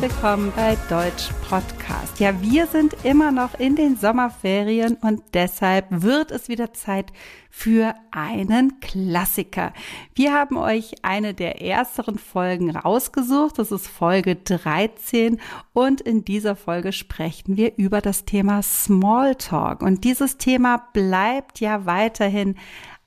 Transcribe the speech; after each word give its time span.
willkommen 0.00 0.52
bei 0.54 0.76
Deutsch 0.90 1.30
Podcast. 1.48 2.20
Ja, 2.20 2.42
wir 2.42 2.66
sind 2.66 2.94
immer 3.02 3.32
noch 3.32 3.58
in 3.58 3.76
den 3.76 3.96
Sommerferien 3.96 4.98
und 5.00 5.22
deshalb 5.32 5.86
wird 5.88 6.30
es 6.30 6.50
wieder 6.50 6.74
Zeit 6.74 7.12
für 7.48 7.94
einen 8.10 8.80
Klassiker. 8.80 9.72
Wir 10.14 10.34
haben 10.34 10.58
euch 10.58 10.96
eine 11.00 11.32
der 11.32 11.62
ersteren 11.62 12.18
Folgen 12.18 12.76
rausgesucht. 12.76 13.58
Das 13.58 13.72
ist 13.72 13.86
Folge 13.86 14.36
13 14.36 15.40
und 15.72 16.02
in 16.02 16.26
dieser 16.26 16.56
Folge 16.56 16.92
sprechen 16.92 17.56
wir 17.56 17.78
über 17.78 18.02
das 18.02 18.26
Thema 18.26 18.62
Smalltalk. 18.62 19.80
Und 19.80 20.04
dieses 20.04 20.36
Thema 20.36 20.88
bleibt 20.92 21.60
ja 21.60 21.86
weiterhin 21.86 22.56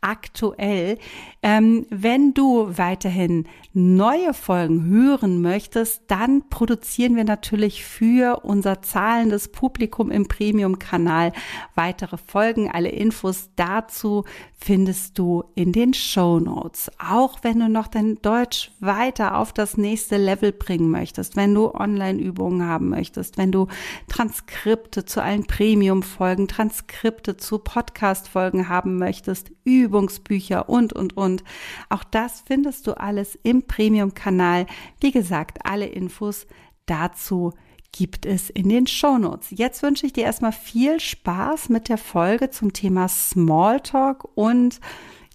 aktuell. 0.01 0.97
Ähm, 1.41 1.85
wenn 1.89 2.33
du 2.33 2.77
weiterhin 2.77 3.47
neue 3.73 4.33
Folgen 4.33 4.85
hören 4.85 5.41
möchtest, 5.41 6.03
dann 6.07 6.49
produzieren 6.49 7.15
wir 7.15 7.23
natürlich 7.23 7.85
für 7.85 8.41
unser 8.43 8.81
zahlendes 8.81 9.49
Publikum 9.49 10.11
im 10.11 10.27
Premium-Kanal 10.27 11.31
weitere 11.75 12.17
Folgen. 12.17 12.69
Alle 12.71 12.89
Infos 12.89 13.49
dazu 13.55 14.25
findest 14.55 15.17
du 15.17 15.43
in 15.55 15.71
den 15.71 15.93
Show 15.93 16.39
Notes. 16.39 16.91
Auch 16.99 17.39
wenn 17.43 17.59
du 17.59 17.69
noch 17.69 17.87
dein 17.87 18.21
Deutsch 18.21 18.71
weiter 18.79 19.37
auf 19.37 19.53
das 19.53 19.77
nächste 19.77 20.17
Level 20.17 20.51
bringen 20.51 20.89
möchtest, 20.89 21.35
wenn 21.35 21.53
du 21.53 21.73
Online-Übungen 21.73 22.65
haben 22.65 22.89
möchtest, 22.89 23.37
wenn 23.37 23.51
du 23.51 23.67
Transkripte 24.09 25.05
zu 25.05 25.23
allen 25.23 25.45
Premium-Folgen, 25.45 26.47
Transkripte 26.47 27.37
zu 27.37 27.59
Podcast-Folgen 27.59 28.67
haben 28.67 28.97
möchtest, 28.97 29.51
Übungsbücher 29.89 30.69
und, 30.69 30.93
und, 30.93 31.17
und 31.17 31.43
auch 31.89 32.03
das 32.03 32.43
findest 32.45 32.85
du 32.87 32.93
alles 32.93 33.37
im 33.43 33.63
Premium-Kanal. 33.63 34.67
Wie 34.99 35.11
gesagt, 35.11 35.59
alle 35.63 35.87
Infos 35.87 36.45
dazu 36.85 37.53
gibt 37.91 38.27
es 38.27 38.51
in 38.51 38.69
den 38.69 38.85
Shownotes. 38.85 39.49
Jetzt 39.49 39.81
wünsche 39.81 40.05
ich 40.05 40.13
dir 40.13 40.23
erstmal 40.23 40.51
viel 40.51 40.99
Spaß 40.99 41.69
mit 41.69 41.89
der 41.89 41.97
Folge 41.97 42.51
zum 42.51 42.71
Thema 42.71 43.07
Smalltalk 43.07 44.27
und 44.35 44.79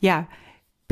ja, 0.00 0.28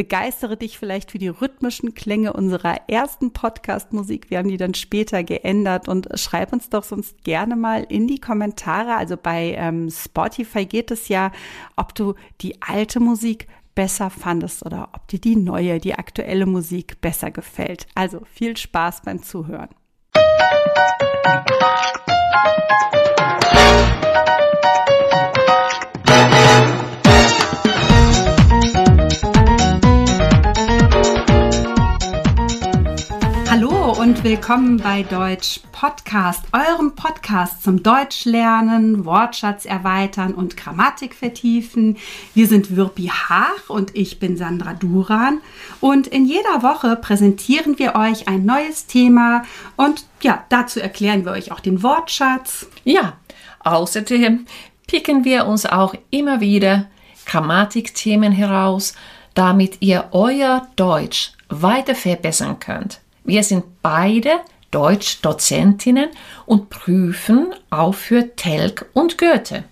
begeistere 0.02 0.56
dich 0.56 0.80
vielleicht 0.80 1.12
für 1.12 1.20
die 1.20 1.28
rhythmischen 1.28 1.94
Klänge 1.94 2.32
unserer 2.32 2.88
ersten 2.88 3.32
Podcast-Musik. 3.32 4.30
Wir 4.30 4.38
haben 4.38 4.48
die 4.48 4.56
dann 4.56 4.74
später 4.74 5.22
geändert 5.22 5.86
und 5.86 6.08
schreib 6.16 6.52
uns 6.52 6.68
doch 6.68 6.82
sonst 6.82 7.22
gerne 7.22 7.54
mal 7.54 7.86
in 7.88 8.08
die 8.08 8.18
Kommentare. 8.18 8.96
Also 8.96 9.16
bei 9.16 9.54
ähm, 9.56 9.90
Spotify 9.90 10.66
geht 10.66 10.90
es 10.90 11.06
ja, 11.06 11.30
ob 11.76 11.94
du 11.94 12.14
die 12.40 12.60
alte 12.60 12.98
Musik 12.98 13.46
besser 13.76 14.10
fandest 14.10 14.66
oder 14.66 14.88
ob 14.92 15.06
dir 15.06 15.20
die 15.20 15.36
neue, 15.36 15.78
die 15.78 15.94
aktuelle 15.94 16.46
Musik 16.46 17.00
besser 17.00 17.30
gefällt. 17.30 17.86
Also 17.94 18.22
viel 18.24 18.56
Spaß 18.56 19.02
beim 19.02 19.22
Zuhören. 19.22 19.68
Willkommen 34.22 34.76
bei 34.76 35.02
Deutsch 35.02 35.58
Podcast, 35.72 36.44
eurem 36.52 36.94
Podcast 36.94 37.64
zum 37.64 37.82
Deutsch 37.82 38.24
lernen, 38.24 39.04
Wortschatz 39.04 39.64
erweitern 39.64 40.32
und 40.32 40.56
Grammatik 40.56 41.12
vertiefen. 41.12 41.96
Wir 42.32 42.46
sind 42.46 42.76
Wirpi 42.76 43.08
Haag 43.08 43.68
und 43.68 43.96
ich 43.96 44.20
bin 44.20 44.36
Sandra 44.36 44.74
Duran 44.74 45.40
und 45.80 46.06
in 46.06 46.24
jeder 46.24 46.62
Woche 46.62 46.94
präsentieren 46.94 47.80
wir 47.80 47.96
euch 47.96 48.28
ein 48.28 48.44
neues 48.44 48.86
Thema 48.86 49.42
und 49.74 50.04
ja, 50.20 50.44
dazu 50.50 50.78
erklären 50.78 51.24
wir 51.24 51.32
euch 51.32 51.50
auch 51.50 51.60
den 51.60 51.82
Wortschatz. 51.82 52.68
Ja, 52.84 53.14
außerdem 53.64 54.46
picken 54.86 55.24
wir 55.24 55.46
uns 55.46 55.66
auch 55.66 55.94
immer 56.10 56.40
wieder 56.40 56.86
Grammatikthemen 57.26 58.30
heraus, 58.30 58.94
damit 59.34 59.78
ihr 59.80 60.10
euer 60.12 60.68
Deutsch 60.76 61.32
weiter 61.48 61.96
verbessern 61.96 62.60
könnt. 62.60 63.00
Wir 63.24 63.44
sind 63.44 63.64
beide 63.82 64.40
Deutschdozentinnen 64.72 66.08
und 66.46 66.70
prüfen 66.70 67.54
auch 67.70 67.94
für 67.94 68.34
Telg 68.34 68.86
und 68.94 69.18
Goethe. 69.18 69.64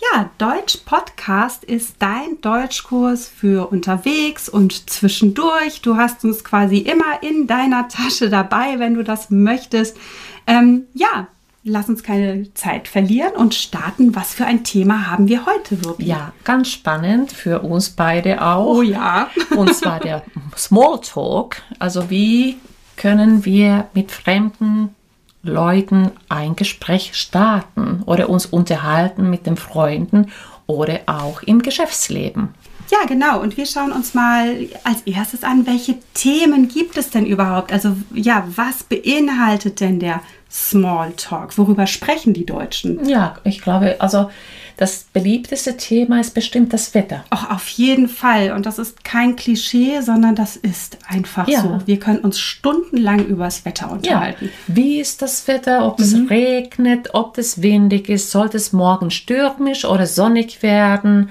Ja, 0.00 0.30
Deutsch 0.38 0.78
Podcast 0.86 1.62
ist 1.62 1.96
dein 1.98 2.40
Deutschkurs 2.40 3.28
für 3.28 3.70
unterwegs 3.70 4.48
und 4.48 4.88
zwischendurch. 4.88 5.82
Du 5.82 5.96
hast 5.96 6.24
uns 6.24 6.42
quasi 6.42 6.78
immer 6.78 7.22
in 7.22 7.46
deiner 7.46 7.86
Tasche 7.88 8.30
dabei, 8.30 8.78
wenn 8.78 8.94
du 8.94 9.04
das 9.04 9.28
möchtest. 9.28 9.98
Ähm, 10.46 10.86
ja, 10.94 11.26
lass 11.64 11.90
uns 11.90 12.02
keine 12.02 12.52
Zeit 12.54 12.88
verlieren 12.88 13.34
und 13.36 13.54
starten. 13.54 14.14
Was 14.14 14.32
für 14.32 14.46
ein 14.46 14.64
Thema 14.64 15.06
haben 15.10 15.28
wir 15.28 15.44
heute, 15.44 15.84
Wirbi? 15.84 16.06
Ja, 16.06 16.32
ganz 16.44 16.70
spannend 16.70 17.30
für 17.32 17.60
uns 17.60 17.90
beide 17.90 18.42
auch. 18.42 18.76
Oh 18.76 18.82
ja. 18.82 19.28
und 19.54 19.74
zwar 19.74 20.00
der 20.00 20.22
Smalltalk. 20.56 21.60
Also 21.78 22.08
wie 22.08 22.56
können 23.00 23.46
wir 23.46 23.86
mit 23.94 24.12
fremden 24.12 24.94
Leuten 25.42 26.10
ein 26.28 26.54
Gespräch 26.54 27.12
starten 27.14 28.02
oder 28.04 28.28
uns 28.28 28.44
unterhalten 28.44 29.30
mit 29.30 29.46
den 29.46 29.56
Freunden 29.56 30.26
oder 30.66 31.00
auch 31.06 31.42
im 31.42 31.62
Geschäftsleben. 31.62 32.50
Ja, 32.90 33.06
genau. 33.06 33.40
Und 33.40 33.56
wir 33.56 33.64
schauen 33.64 33.92
uns 33.92 34.12
mal 34.12 34.66
als 34.84 35.00
erstes 35.02 35.44
an, 35.44 35.66
welche 35.66 35.96
Themen 36.12 36.68
gibt 36.68 36.98
es 36.98 37.08
denn 37.08 37.24
überhaupt? 37.24 37.72
Also 37.72 37.96
ja, 38.12 38.46
was 38.54 38.82
beinhaltet 38.82 39.80
denn 39.80 39.98
der 39.98 40.20
Smalltalk? 40.50 41.56
Worüber 41.56 41.86
sprechen 41.86 42.34
die 42.34 42.44
Deutschen? 42.44 43.08
Ja, 43.08 43.36
ich 43.44 43.62
glaube, 43.62 43.96
also 44.00 44.30
das 44.80 45.04
beliebteste 45.12 45.76
Thema 45.76 46.20
ist 46.20 46.32
bestimmt 46.32 46.72
das 46.72 46.94
Wetter. 46.94 47.22
Auch 47.28 47.50
auf 47.50 47.68
jeden 47.68 48.08
Fall. 48.08 48.52
Und 48.52 48.64
das 48.64 48.78
ist 48.78 49.04
kein 49.04 49.36
Klischee, 49.36 50.00
sondern 50.00 50.34
das 50.34 50.56
ist 50.56 50.96
einfach 51.06 51.46
ja. 51.48 51.60
so. 51.60 51.82
Wir 51.84 51.98
können 51.98 52.20
uns 52.20 52.38
stundenlang 52.40 53.26
über 53.26 53.44
das 53.44 53.66
Wetter 53.66 53.92
unterhalten. 53.92 54.46
Ja. 54.46 54.50
Wie 54.74 54.98
ist 54.98 55.20
das 55.20 55.46
Wetter? 55.46 55.86
Ob 55.86 55.98
mhm. 55.98 56.04
es 56.04 56.30
regnet, 56.30 57.10
ob 57.12 57.36
es 57.36 57.60
windig 57.60 58.08
ist? 58.08 58.30
Sollte 58.30 58.56
es 58.56 58.72
morgen 58.72 59.10
stürmisch 59.10 59.84
oder 59.84 60.06
sonnig 60.06 60.62
werden? 60.62 61.28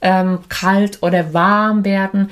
Ähm, 0.00 0.38
kalt 0.48 1.02
oder 1.02 1.34
warm 1.34 1.84
werden? 1.84 2.30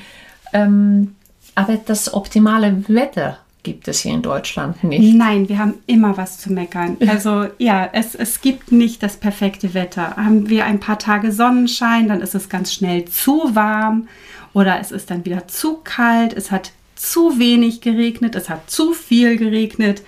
Ähm, 0.55 1.17
aber 1.55 1.77
das 1.77 2.15
optimale 2.15 2.83
Wetter 2.89 3.41
gibt 3.67 3.89
es 3.89 4.03
hier 4.03 4.15
in 4.15 4.23
Deutschland 4.23 4.85
nicht. 4.85 5.13
Nein, 5.17 5.49
wir 5.49 5.59
haben 5.59 5.75
immer 5.89 6.17
was 6.17 6.39
zu 6.39 6.53
meckern. 6.53 6.97
Also 7.09 7.49
ja, 7.59 7.89
es, 7.93 8.15
es 8.15 8.41
gibt 8.41 8.71
nicht 8.71 9.03
das 9.03 9.17
perfekte 9.17 9.75
Wetter. 9.75 10.17
Haben 10.17 10.49
wir 10.49 10.65
ein 10.65 10.79
paar 10.79 11.01
Tage 11.01 11.33
Sonnenschein, 11.33 12.09
dann 12.09 12.21
ist 12.21 12.37
es 12.37 12.49
ganz 12.49 12.73
schnell 12.73 13.07
zu 13.07 13.55
warm 13.55 14.07
oder 14.53 14.79
es 14.79 14.93
ist 14.93 15.11
dann 15.11 15.25
wieder 15.25 15.49
zu 15.49 15.79
kalt, 15.79 16.33
es 16.33 16.53
hat 16.53 16.71
zu 16.95 17.41
wenig 17.41 17.81
geregnet, 17.81 18.37
es 18.37 18.49
hat 18.49 18.71
zu 18.71 18.93
viel 18.93 19.37
geregnet. 19.37 20.03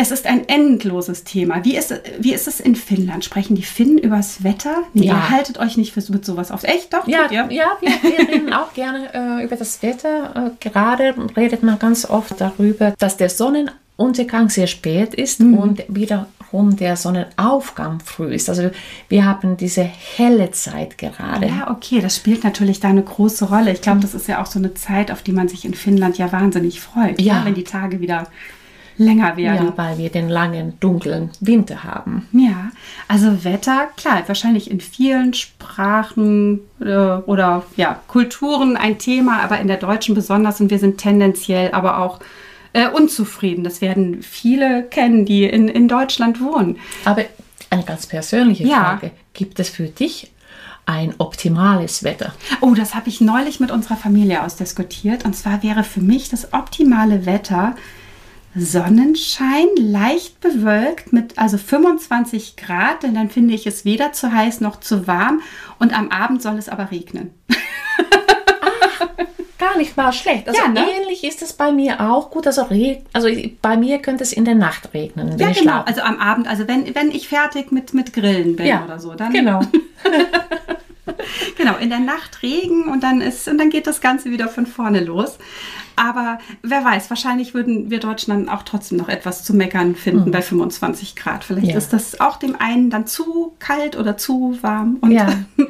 Es 0.00 0.10
ist 0.10 0.26
ein 0.26 0.48
endloses 0.48 1.24
Thema. 1.24 1.62
Wie 1.62 1.76
ist, 1.76 1.92
wie 2.18 2.32
ist 2.32 2.48
es 2.48 2.58
in 2.58 2.74
Finnland? 2.74 3.22
Sprechen 3.22 3.54
die 3.54 3.62
Finnen 3.62 3.98
übers 3.98 4.42
Wetter? 4.42 4.84
Nee, 4.94 5.08
ja. 5.08 5.12
Ihr 5.12 5.30
haltet 5.30 5.58
euch 5.58 5.76
nicht 5.76 5.92
für, 5.92 6.00
mit 6.10 6.24
sowas 6.24 6.50
auf. 6.50 6.64
Echt? 6.64 6.94
Doch? 6.94 7.06
Ja, 7.06 7.30
ja, 7.30 7.50
ja 7.50 7.66
wir, 7.82 7.90
wir 7.90 8.28
reden 8.30 8.50
auch 8.54 8.72
gerne 8.72 9.12
äh, 9.12 9.44
über 9.44 9.56
das 9.56 9.82
Wetter. 9.82 10.52
Äh, 10.62 10.68
gerade 10.68 11.14
redet 11.36 11.62
man 11.62 11.78
ganz 11.78 12.08
oft 12.08 12.40
darüber, 12.40 12.94
dass 12.98 13.18
der 13.18 13.28
Sonnenuntergang 13.28 14.48
sehr 14.48 14.68
spät 14.68 15.12
ist 15.12 15.40
mhm. 15.40 15.58
und 15.58 15.84
wiederum 15.88 16.76
der 16.76 16.96
Sonnenaufgang 16.96 18.00
früh 18.00 18.32
ist. 18.32 18.48
Also 18.48 18.70
wir 19.10 19.26
haben 19.26 19.58
diese 19.58 19.82
helle 19.82 20.50
Zeit 20.52 20.96
gerade. 20.96 21.48
Ja, 21.48 21.70
okay, 21.70 22.00
das 22.00 22.16
spielt 22.16 22.42
natürlich 22.42 22.80
da 22.80 22.88
eine 22.88 23.02
große 23.02 23.50
Rolle. 23.50 23.70
Ich 23.72 23.82
glaube, 23.82 24.00
das 24.00 24.14
ist 24.14 24.28
ja 24.28 24.40
auch 24.40 24.46
so 24.46 24.58
eine 24.58 24.72
Zeit, 24.72 25.10
auf 25.10 25.20
die 25.20 25.32
man 25.32 25.48
sich 25.48 25.66
in 25.66 25.74
Finnland 25.74 26.16
ja 26.16 26.32
wahnsinnig 26.32 26.80
freut. 26.80 27.20
Ja. 27.20 27.34
ja 27.34 27.44
wenn 27.44 27.54
die 27.54 27.64
Tage 27.64 28.00
wieder 28.00 28.28
länger 28.96 29.36
werden. 29.36 29.66
Ja, 29.66 29.72
weil 29.76 29.98
wir 29.98 30.10
den 30.10 30.28
langen, 30.28 30.78
dunklen 30.80 31.30
Winter 31.40 31.84
haben. 31.84 32.28
Ja, 32.32 32.70
also 33.08 33.44
Wetter, 33.44 33.88
klar, 33.96 34.22
wahrscheinlich 34.26 34.70
in 34.70 34.80
vielen 34.80 35.34
Sprachen 35.34 36.60
äh, 36.80 36.86
oder 36.86 37.64
ja, 37.76 38.00
Kulturen 38.08 38.76
ein 38.76 38.98
Thema, 38.98 39.40
aber 39.42 39.58
in 39.60 39.68
der 39.68 39.78
deutschen 39.78 40.14
besonders 40.14 40.60
und 40.60 40.70
wir 40.70 40.78
sind 40.78 40.98
tendenziell 40.98 41.72
aber 41.72 41.98
auch 41.98 42.20
äh, 42.72 42.88
unzufrieden. 42.88 43.64
Das 43.64 43.80
werden 43.80 44.22
viele 44.22 44.84
kennen, 44.84 45.24
die 45.24 45.44
in, 45.44 45.68
in 45.68 45.88
Deutschland 45.88 46.40
wohnen. 46.40 46.78
Aber 47.04 47.24
eine 47.70 47.84
ganz 47.84 48.06
persönliche 48.06 48.66
Frage. 48.66 49.06
Ja. 49.06 49.12
Gibt 49.32 49.60
es 49.60 49.68
für 49.70 49.84
dich 49.84 50.30
ein 50.86 51.14
optimales 51.18 52.02
Wetter? 52.02 52.34
Oh, 52.60 52.74
das 52.74 52.94
habe 52.94 53.08
ich 53.08 53.20
neulich 53.20 53.60
mit 53.60 53.70
unserer 53.70 53.96
Familie 53.96 54.42
ausdiskutiert. 54.42 55.24
Und 55.24 55.34
zwar 55.36 55.62
wäre 55.62 55.84
für 55.84 56.00
mich 56.00 56.28
das 56.28 56.52
optimale 56.52 57.26
Wetter 57.26 57.76
Sonnenschein, 58.56 59.68
leicht 59.76 60.40
bewölkt 60.40 61.12
mit 61.12 61.38
also 61.38 61.56
25 61.56 62.56
Grad, 62.56 63.02
denn 63.04 63.14
dann 63.14 63.30
finde 63.30 63.54
ich 63.54 63.66
es 63.66 63.84
weder 63.84 64.12
zu 64.12 64.32
heiß 64.32 64.60
noch 64.60 64.80
zu 64.80 65.06
warm 65.06 65.40
und 65.78 65.96
am 65.96 66.10
Abend 66.10 66.42
soll 66.42 66.58
es 66.58 66.68
aber 66.68 66.90
regnen. 66.90 67.30
Ach, 68.60 69.08
gar 69.58 69.76
nicht 69.76 69.96
mal 69.96 70.12
schlecht. 70.12 70.48
Also 70.48 70.60
Ja, 70.60 70.68
ne? 70.68 70.84
ähnlich 71.00 71.22
ist 71.22 71.42
es 71.42 71.52
bei 71.52 71.70
mir 71.70 72.00
auch. 72.00 72.30
Gut, 72.30 72.46
also, 72.46 72.66
also 73.12 73.28
bei 73.62 73.76
mir 73.76 73.98
könnte 73.98 74.24
es 74.24 74.32
in 74.32 74.44
der 74.44 74.56
Nacht 74.56 74.92
regnen. 74.94 75.38
Ja, 75.38 75.48
genau. 75.48 75.60
schlafe. 75.60 75.86
Also 75.86 76.00
am 76.02 76.18
Abend, 76.18 76.48
also 76.48 76.66
wenn, 76.66 76.92
wenn 76.94 77.12
ich 77.12 77.28
fertig 77.28 77.70
mit, 77.70 77.94
mit 77.94 78.12
Grillen 78.12 78.56
bin 78.56 78.66
ja, 78.66 78.84
oder 78.84 78.98
so, 78.98 79.14
dann 79.14 79.32
Genau. 79.32 79.60
Genau, 81.56 81.76
in 81.76 81.90
der 81.90 82.00
Nacht 82.00 82.42
Regen 82.42 82.88
und 82.88 83.02
dann 83.02 83.20
ist 83.20 83.48
und 83.48 83.58
dann 83.58 83.70
geht 83.70 83.86
das 83.86 84.00
Ganze 84.00 84.30
wieder 84.30 84.48
von 84.48 84.66
vorne 84.66 85.00
los. 85.00 85.38
Aber 86.02 86.38
wer 86.62 86.82
weiß, 86.82 87.10
wahrscheinlich 87.10 87.52
würden 87.52 87.90
wir 87.90 88.00
Deutschen 88.00 88.30
dann 88.30 88.48
auch 88.48 88.62
trotzdem 88.62 88.96
noch 88.96 89.08
etwas 89.10 89.44
zu 89.44 89.52
meckern 89.54 89.94
finden 89.94 90.30
bei 90.30 90.40
25 90.40 91.14
Grad. 91.14 91.44
Vielleicht 91.44 91.66
Mhm. 91.66 91.72
Ja. 91.72 91.76
ist 91.78 91.92
das 91.92 92.20
auch 92.20 92.38
dem 92.38 92.56
einen 92.58 92.88
dann 92.88 93.06
zu 93.06 93.52
kalt 93.58 93.98
oder 93.98 94.16
zu 94.16 94.56
warm. 94.62 94.98
Ja. 95.08 95.28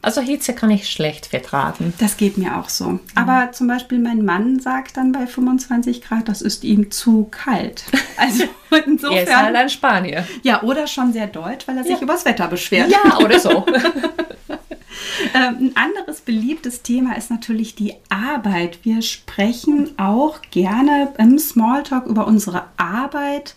Also 0.00 0.20
Hitze 0.20 0.52
kann 0.54 0.70
ich 0.70 0.88
schlecht 0.88 1.26
vertragen. 1.26 1.92
das 1.98 2.16
geht 2.16 2.38
mir 2.38 2.56
auch 2.56 2.68
so. 2.68 3.00
Aber 3.16 3.50
zum 3.50 3.66
Beispiel 3.66 3.98
mein 3.98 4.24
Mann 4.24 4.60
sagt 4.60 4.96
dann 4.96 5.10
bei 5.10 5.26
25 5.26 6.02
Grad, 6.02 6.28
das 6.28 6.40
ist 6.40 6.62
ihm 6.62 6.92
zu 6.92 7.24
kalt. 7.32 7.82
Also 8.16 8.44
Er 8.44 8.48
ist 8.48 8.70
halt 8.70 8.86
insofern. 8.86 9.56
ein 9.56 9.68
Spanier. 9.68 10.24
Ja, 10.42 10.62
oder 10.62 10.86
schon 10.86 11.12
sehr 11.12 11.26
deutsch, 11.26 11.66
weil 11.66 11.78
er 11.78 11.82
sich 11.82 11.96
Ja. 11.96 12.00
übers 12.02 12.24
Wetter 12.24 12.46
beschwert. 12.46 12.90
Ja, 12.90 13.18
oder 13.18 13.40
so. 13.40 13.66
Ähm, 15.34 15.72
ein 15.74 15.76
anderes 15.76 16.20
beliebtes 16.20 16.82
Thema 16.82 17.16
ist 17.16 17.30
natürlich 17.30 17.74
die 17.74 17.94
Arbeit. 18.08 18.78
Wir 18.84 19.02
sprechen 19.02 19.98
auch 19.98 20.40
gerne 20.50 21.12
im 21.18 21.38
Smalltalk 21.38 22.06
über 22.06 22.26
unsere 22.26 22.64
Arbeit. 22.76 23.54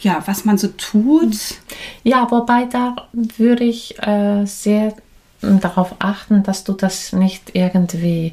Ja, 0.00 0.22
was 0.26 0.44
man 0.44 0.58
so 0.58 0.68
tut. 0.68 1.36
Ja, 2.02 2.30
wobei 2.30 2.64
da 2.64 3.08
würde 3.12 3.64
ich 3.64 3.98
äh, 4.02 4.44
sehr 4.46 4.94
darauf 5.40 5.96
achten, 5.98 6.42
dass 6.42 6.64
du 6.64 6.72
das 6.72 7.12
nicht 7.12 7.50
irgendwie 7.54 8.32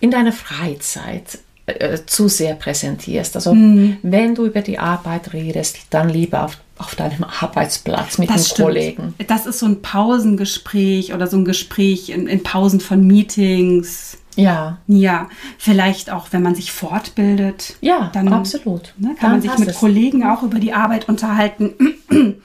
in 0.00 0.10
deiner 0.10 0.32
Freizeit 0.32 1.38
äh, 1.66 1.98
zu 2.06 2.28
sehr 2.28 2.54
präsentierst. 2.54 3.36
Also 3.36 3.52
wenn 3.54 4.34
du 4.34 4.46
über 4.46 4.62
die 4.62 4.78
Arbeit 4.78 5.32
redest, 5.32 5.78
dann 5.90 6.08
lieber 6.08 6.44
auf, 6.44 6.58
auf 6.78 6.94
deinem 6.96 7.24
Arbeitsplatz 7.24 8.18
mit 8.18 8.30
den 8.30 8.64
Kollegen. 8.64 9.14
Das 9.28 9.46
ist 9.46 9.60
so 9.60 9.66
ein 9.66 9.80
Pausengespräch 9.80 11.14
oder 11.14 11.26
so 11.26 11.36
ein 11.36 11.44
Gespräch 11.44 12.08
in, 12.10 12.26
in 12.26 12.42
Pausen 12.42 12.80
von 12.80 13.06
Meetings. 13.06 14.18
Ja, 14.34 14.78
Ja, 14.86 15.28
vielleicht 15.58 16.10
auch, 16.10 16.28
wenn 16.30 16.42
man 16.42 16.54
sich 16.54 16.72
fortbildet. 16.72 17.76
ja, 17.80 18.10
Dann, 18.14 18.32
absolut. 18.32 18.94
Ne, 18.96 19.08
kann 19.08 19.16
Dann 19.20 19.30
man 19.32 19.42
sich 19.42 19.58
mit 19.58 19.68
es. 19.68 19.76
Kollegen 19.76 20.24
auch 20.24 20.42
über 20.42 20.58
die 20.58 20.72
Arbeit 20.72 21.08
unterhalten. 21.08 21.74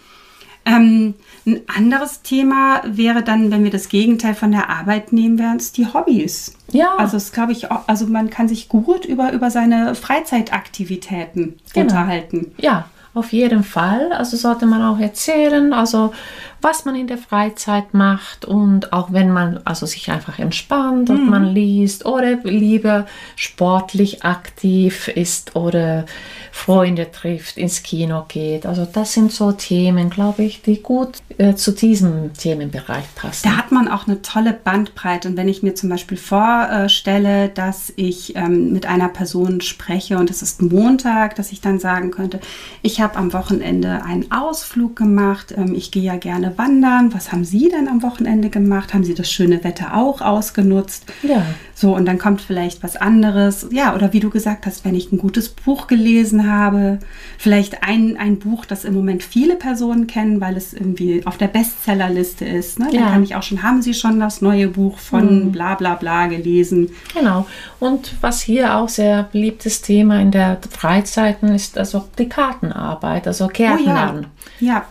ähm, 0.66 1.14
ein 1.48 1.62
anderes 1.74 2.22
Thema 2.24 2.82
wäre 2.86 3.24
dann, 3.24 3.52
wenn 3.52 3.64
wir 3.64 3.72
das 3.72 3.88
Gegenteil 3.88 4.36
von 4.36 4.52
der 4.52 4.70
Arbeit 4.70 5.14
nehmen, 5.14 5.40
wären 5.40 5.56
es 5.58 5.72
die 5.72 5.88
Hobbys. 5.88 6.54
Ja. 6.74 6.96
Also 6.98 7.16
es 7.16 7.32
glaube 7.32 7.54
ich, 7.54 7.72
also 7.72 8.06
man 8.08 8.30
kann 8.30 8.50
sich 8.50 8.68
gut 8.68 9.06
über, 9.06 9.32
über 9.32 9.50
seine 9.50 9.96
Freizeitaktivitäten 9.96 11.58
Genau. 11.74 11.84
unterhalten. 11.86 12.52
Ja, 12.58 12.90
auf 13.14 13.32
jeden 13.34 13.64
Fall. 13.64 14.12
Also 14.12 14.36
sollte 14.38 14.66
man 14.66 14.82
auch 14.84 15.00
erzählen, 15.00 15.74
also 15.74 16.14
was 16.62 16.86
man 16.86 16.96
in 16.96 17.08
der 17.08 17.18
Freizeit 17.18 17.94
macht 17.94 18.46
und 18.46 18.92
auch 18.94 19.14
wenn 19.14 19.32
man 19.32 19.60
also 19.64 19.86
sich 19.86 20.12
einfach 20.12 20.40
entspannt 20.40 21.10
und 21.10 21.30
man 21.30 21.46
liest 21.46 22.06
oder 22.06 22.36
lieber 22.44 23.06
sportlich 23.36 24.24
aktiv 24.24 25.08
ist 25.08 25.56
oder 25.56 26.06
Freunde 26.52 27.12
trifft, 27.12 27.58
ins 27.58 27.84
Kino 27.84 28.26
geht. 28.28 28.66
Also 28.66 28.88
das 28.92 29.14
sind 29.14 29.32
so 29.32 29.52
Themen, 29.52 30.10
glaube 30.10 30.44
ich, 30.44 30.62
die 30.62 30.82
gut 30.82 31.18
äh, 31.38 31.56
zu 31.56 31.72
diesem 31.72 32.34
Themenbereich 32.34 33.06
passen. 33.16 33.48
Da 33.50 33.58
hat 33.58 33.72
man 33.72 33.88
auch 33.88 34.08
eine 34.08 34.22
tolle 34.22 34.54
Bandbreite. 34.54 35.30
Und 35.30 35.38
wenn 35.38 35.48
ich 35.48 35.64
mir 35.64 35.76
zum 35.76 35.90
Beispiel 35.90 36.18
vorstelle, 36.18 37.50
dass 37.50 37.94
ich 37.96 38.36
ähm, 38.36 38.74
mit 38.74 38.86
einer 38.86 39.10
Person 39.10 39.62
spreche 39.62 40.18
und 40.18 40.30
es 40.30 40.42
ist 40.42 40.62
Montag, 40.62 41.36
dass 41.36 41.52
ich 41.52 41.62
dann 41.62 41.80
sagen 41.80 42.12
könnte, 42.12 42.40
ich 42.82 43.02
habe 43.02 43.18
am 43.18 43.34
Wochenende 43.34 44.04
einen 44.04 44.32
Ausflug 44.32 44.96
gemacht, 44.96 45.54
ähm, 45.56 45.74
ich 45.76 45.92
gehe 45.92 46.04
ja 46.04 46.16
gerne 46.16 46.58
wandern. 46.58 47.14
Was 47.14 47.32
haben 47.32 47.46
Sie 47.46 47.70
denn 47.70 47.88
am 47.88 48.02
Wochenende 48.04 48.50
gemacht? 48.50 48.94
Haben 48.94 49.04
Sie 49.04 49.14
das 49.14 49.32
schöne 49.32 49.64
Wetter 49.64 49.96
auch 49.96 50.22
ausgenutzt? 50.22 51.06
Ja. 51.24 51.46
So, 51.76 51.96
und 51.96 52.06
dann 52.06 52.18
kommt 52.18 52.42
vielleicht 52.42 52.82
was 52.82 52.96
anderes. 52.96 53.68
Ja, 53.72 53.94
oder 53.94 54.12
wie 54.12 54.20
du 54.20 54.32
gesagt 54.32 54.66
hast, 54.66 54.84
wenn 54.84 54.96
ich 54.96 55.12
ein 55.12 55.20
gutes 55.20 55.50
Buch 55.50 55.86
gelesen 55.86 56.37
habe, 56.46 57.00
vielleicht 57.38 57.84
ein, 57.84 58.18
ein 58.18 58.38
Buch, 58.38 58.66
das 58.66 58.84
im 58.86 58.94
Moment 58.94 59.24
viele 59.24 59.56
Personen 59.56 60.06
kennen, 60.06 60.42
weil 60.42 60.58
es 60.58 60.74
irgendwie 60.74 61.26
auf 61.26 61.38
der 61.38 61.48
Bestsellerliste 61.48 62.46
ist. 62.46 62.78
Ne? 62.80 62.88
Dann 62.92 63.00
Ja. 63.02 63.10
kann 63.12 63.24
ich 63.24 63.36
auch 63.36 63.44
schon, 63.44 63.64
haben 63.64 63.82
Sie 63.82 63.94
schon 63.94 64.20
das 64.20 64.42
neue 64.42 64.68
Buch 64.68 64.98
von 65.00 65.52
bla 65.52 65.76
bla 65.76 65.96
bla 65.96 66.28
gelesen? 66.28 66.90
Genau. 67.14 67.48
Und 67.80 68.14
was 68.22 68.42
hier 68.42 68.76
auch 68.76 68.90
sehr 68.90 69.24
beliebtes 69.24 69.82
Thema 69.82 70.20
in 70.22 70.32
der 70.32 70.60
Freizeiten 70.70 71.56
ist, 71.56 71.78
also 71.78 72.08
die 72.18 72.28
Kartenarbeit, 72.30 73.28
also 73.28 73.46
Oh 73.46 73.52
ja. 73.60 74.14
Ja, 74.60 74.86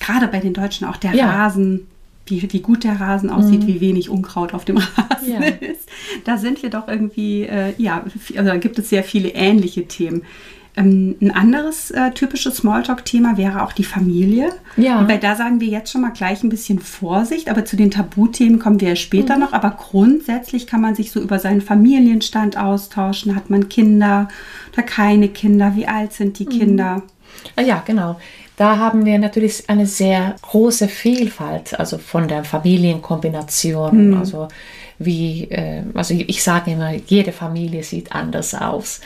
gerade 0.00 0.28
bei 0.28 0.38
den 0.40 0.54
Deutschen 0.54 0.86
auch 0.86 0.96
der 0.96 1.14
Ja. 1.14 1.26
Mhm. 1.26 1.30
Rasen. 1.30 1.86
Wie, 2.30 2.46
wie 2.52 2.60
gut 2.60 2.84
der 2.84 3.00
Rasen 3.00 3.30
aussieht, 3.30 3.66
wie 3.66 3.80
wenig 3.80 4.10
Unkraut 4.10 4.54
auf 4.54 4.64
dem 4.64 4.76
Rasen 4.96 5.32
Ja. 5.32 5.40
ist. 5.40 5.88
Da 6.24 6.36
sind 6.38 6.62
wir 6.62 6.70
doch 6.70 6.88
irgendwie, 6.88 7.42
äh, 7.44 7.72
ja, 7.78 8.04
also 8.36 8.50
da 8.50 8.56
gibt 8.56 8.78
es 8.78 8.88
sehr 8.90 9.04
viele 9.04 9.30
ähnliche 9.30 9.86
Themen. 9.86 10.22
Ähm, 10.76 11.16
ein 11.20 11.32
anderes 11.32 11.90
äh, 11.90 12.12
typisches 12.12 12.58
Smalltalk-Thema 12.58 13.36
wäre 13.36 13.64
auch 13.64 13.72
die 13.72 13.82
Familie. 13.84 14.50
Ja. 14.76 15.00
Wobei 15.02 15.16
da 15.16 15.34
sagen 15.34 15.60
wir 15.60 15.66
jetzt 15.66 15.90
schon 15.90 16.02
mal 16.02 16.10
gleich 16.12 16.44
ein 16.44 16.50
bisschen 16.50 16.78
Vorsicht, 16.78 17.48
aber 17.50 17.64
zu 17.64 17.74
den 17.76 17.90
Tabuthemen 17.90 18.58
kommen 18.60 18.80
wir 18.80 18.90
ja 18.90 18.96
später 18.96 19.34
Mhm. 19.34 19.40
noch. 19.40 19.52
Aber 19.54 19.70
grundsätzlich 19.70 20.66
kann 20.68 20.80
man 20.80 20.94
sich 20.94 21.10
so 21.10 21.20
über 21.20 21.38
seinen 21.40 21.62
Familienstand 21.62 22.56
austauschen. 22.56 23.34
Hat 23.34 23.50
man 23.50 23.68
Kinder 23.68 24.28
oder 24.72 24.82
keine 24.82 25.28
Kinder? 25.28 25.72
Wie 25.74 25.88
alt 25.88 26.12
sind 26.12 26.38
die 26.38 26.44
Mhm. 26.44 26.50
Kinder? 26.50 27.02
Ah 27.56 27.62
Ja, 27.62 27.82
genau. 27.86 28.18
Da 28.56 28.76
haben 28.78 29.04
wir 29.04 29.18
natürlich 29.20 29.70
eine 29.70 29.86
sehr 29.86 30.34
große 30.42 30.88
Vielfalt, 30.88 31.78
also 31.78 31.96
von 31.96 32.26
der 32.26 32.42
Familienkombination. 32.42 34.14
Also 34.18 34.48
wie, 34.98 35.44
äh, 35.44 35.82
also 35.94 36.12
ich 36.14 36.42
sage 36.42 36.72
immer, 36.72 36.92
jede 36.92 37.30
Familie 37.32 37.82
sieht 37.84 38.12
anders 38.12 38.54
aus. 38.54 39.00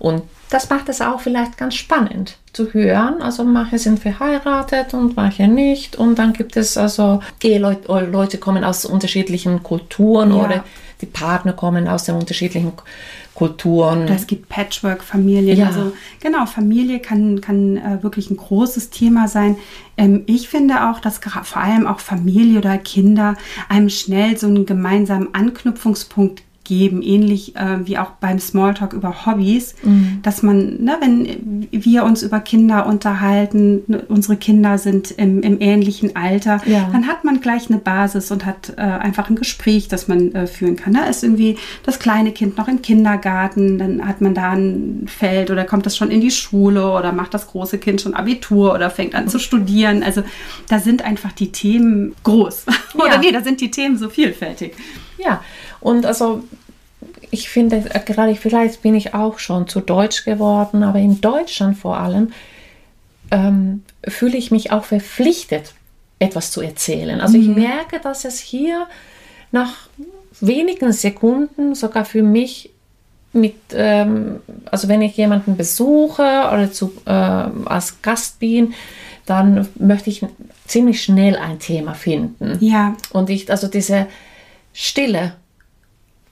Und 0.00 0.22
das 0.50 0.70
macht 0.70 0.88
es 0.88 1.00
auch 1.00 1.20
vielleicht 1.20 1.56
ganz 1.56 1.76
spannend 1.76 2.36
zu 2.52 2.72
hören. 2.74 3.22
Also 3.22 3.44
manche 3.44 3.78
sind 3.78 4.00
verheiratet 4.00 4.92
und 4.94 5.16
manche 5.16 5.46
nicht. 5.46 5.94
Und 5.96 6.18
dann 6.18 6.32
gibt 6.32 6.56
es 6.56 6.76
also 6.76 7.20
Eheleute, 7.42 7.88
oder 7.88 8.06
Leute 8.06 8.38
kommen 8.38 8.64
aus 8.64 8.84
unterschiedlichen 8.84 9.62
Kulturen 9.62 10.30
Ja. 10.30 10.44
oder 10.44 10.64
die 11.00 11.06
Partner 11.06 11.52
kommen 11.52 11.86
aus 11.88 12.04
den 12.04 12.16
unterschiedlichen 12.16 12.70
Kulturen. 12.74 12.92
Oder 14.04 14.14
es 14.14 14.26
gibt 14.26 14.48
Patchwork-Familien. 14.48 15.58
Ja. 15.58 15.66
Also 15.66 15.92
genau, 16.20 16.46
Familie 16.46 17.00
kann, 17.00 17.40
kann 17.40 17.76
äh, 17.76 18.02
wirklich 18.02 18.30
ein 18.30 18.36
großes 18.36 18.90
Thema 18.90 19.28
sein. 19.28 19.56
Ähm, 19.96 20.22
ich 20.26 20.48
finde 20.48 20.90
auch, 20.90 21.00
dass 21.00 21.18
vor 21.18 21.62
allem 21.62 21.86
auch 21.86 22.00
Familie 22.00 22.58
oder 22.58 22.78
Kinder 22.78 23.36
einem 23.68 23.90
schnell 23.90 24.36
so 24.38 24.46
einen 24.46 24.66
gemeinsamen 24.66 25.34
Anknüpfungspunkt 25.34 26.42
geben, 26.66 27.00
ähnlich 27.00 27.56
äh, 27.56 27.86
wie 27.86 27.96
auch 27.96 28.10
beim 28.20 28.38
Smalltalk 28.38 28.92
über 28.92 29.24
Hobbys, 29.24 29.74
Mhm. 29.82 30.18
dass 30.22 30.42
man, 30.42 30.82
ne, 30.84 30.96
wenn 31.00 31.66
wir 31.70 32.04
uns 32.04 32.22
über 32.22 32.40
Kinder 32.40 32.86
unterhalten, 32.86 33.82
ne, 33.86 34.02
unsere 34.08 34.36
Kinder 34.36 34.76
sind 34.76 35.10
im, 35.12 35.40
im 35.42 35.60
ähnlichen 35.60 36.14
Alter, 36.16 36.60
Ja. 36.66 36.88
dann 36.92 37.06
hat 37.06 37.24
man 37.24 37.40
gleich 37.40 37.70
eine 37.70 37.78
Basis 37.78 38.30
und 38.30 38.44
hat 38.44 38.74
äh, 38.76 38.80
einfach 38.82 39.30
ein 39.30 39.36
Gespräch, 39.36 39.88
das 39.88 40.08
man 40.08 40.34
äh, 40.34 40.46
führen 40.46 40.76
kann. 40.76 40.92
Ne? 40.92 41.08
Ist 41.08 41.22
irgendwie 41.24 41.56
das 41.84 41.98
kleine 41.98 42.32
Kind 42.32 42.58
noch 42.58 42.68
im 42.68 42.82
Kindergarten, 42.82 43.78
dann 43.78 44.06
hat 44.06 44.20
man 44.20 44.34
da 44.34 44.50
ein 44.50 45.06
Feld 45.06 45.50
oder 45.50 45.64
kommt 45.64 45.86
das 45.86 45.96
schon 45.96 46.10
in 46.10 46.20
die 46.20 46.30
Schule 46.30 46.90
oder 46.90 47.12
macht 47.12 47.32
das 47.32 47.46
große 47.46 47.78
Kind 47.78 48.00
schon 48.00 48.14
Abitur 48.14 48.74
oder 48.74 48.90
fängt 48.90 49.14
an 49.14 49.28
zu 49.28 49.38
studieren. 49.38 50.02
Also 50.02 50.22
da 50.68 50.78
sind 50.80 51.02
einfach 51.04 51.32
die 51.32 51.52
Themen 51.52 52.14
groß. 52.24 52.66
oder 52.94 53.14
Ja. 53.14 53.18
nee, 53.18 53.32
da 53.32 53.42
sind 53.42 53.60
die 53.60 53.70
Themen 53.70 53.96
so 53.96 54.08
vielfältig. 54.08 54.74
Ja, 55.18 55.40
und 55.86 56.04
also 56.04 56.42
ich 57.30 57.48
finde, 57.48 57.76
äh, 57.76 58.00
gerade 58.00 58.34
vielleicht 58.34 58.82
bin 58.82 58.96
ich 58.96 59.14
auch 59.14 59.38
schon 59.38 59.68
zu 59.68 59.78
deutsch 59.78 60.24
geworden, 60.24 60.82
aber 60.82 60.98
in 60.98 61.20
Deutschland 61.20 61.78
vor 61.78 61.98
allem 61.98 62.32
ähm, 63.30 63.84
fühle 64.02 64.36
ich 64.36 64.50
mich 64.50 64.72
auch 64.72 64.82
verpflichtet, 64.82 65.74
etwas 66.18 66.50
zu 66.50 66.60
erzählen. 66.60 67.20
Also 67.20 67.38
ich 67.38 67.46
merke, 67.46 68.00
dass 68.00 68.24
es 68.24 68.40
hier 68.40 68.88
nach 69.52 69.88
wenigen 70.40 70.90
Sekunden 70.90 71.76
sogar 71.76 72.04
für 72.04 72.24
mich 72.24 72.70
mit, 73.32 73.54
ähm, 73.72 74.40
also 74.64 74.88
wenn 74.88 75.02
ich 75.02 75.16
jemanden 75.16 75.56
besuche 75.56 76.50
oder 76.52 76.72
zu, 76.72 76.94
äh, 77.04 77.10
als 77.10 78.02
Gast 78.02 78.40
bin, 78.40 78.74
dann 79.24 79.68
möchte 79.78 80.10
ich 80.10 80.26
ziemlich 80.66 81.00
schnell 81.00 81.36
ein 81.36 81.60
Thema 81.60 81.94
finden. 81.94 82.58
Ja, 82.58 82.96
Und 83.12 83.30
ich, 83.30 83.48
also 83.52 83.68
diese 83.68 84.08
Stille 84.72 85.34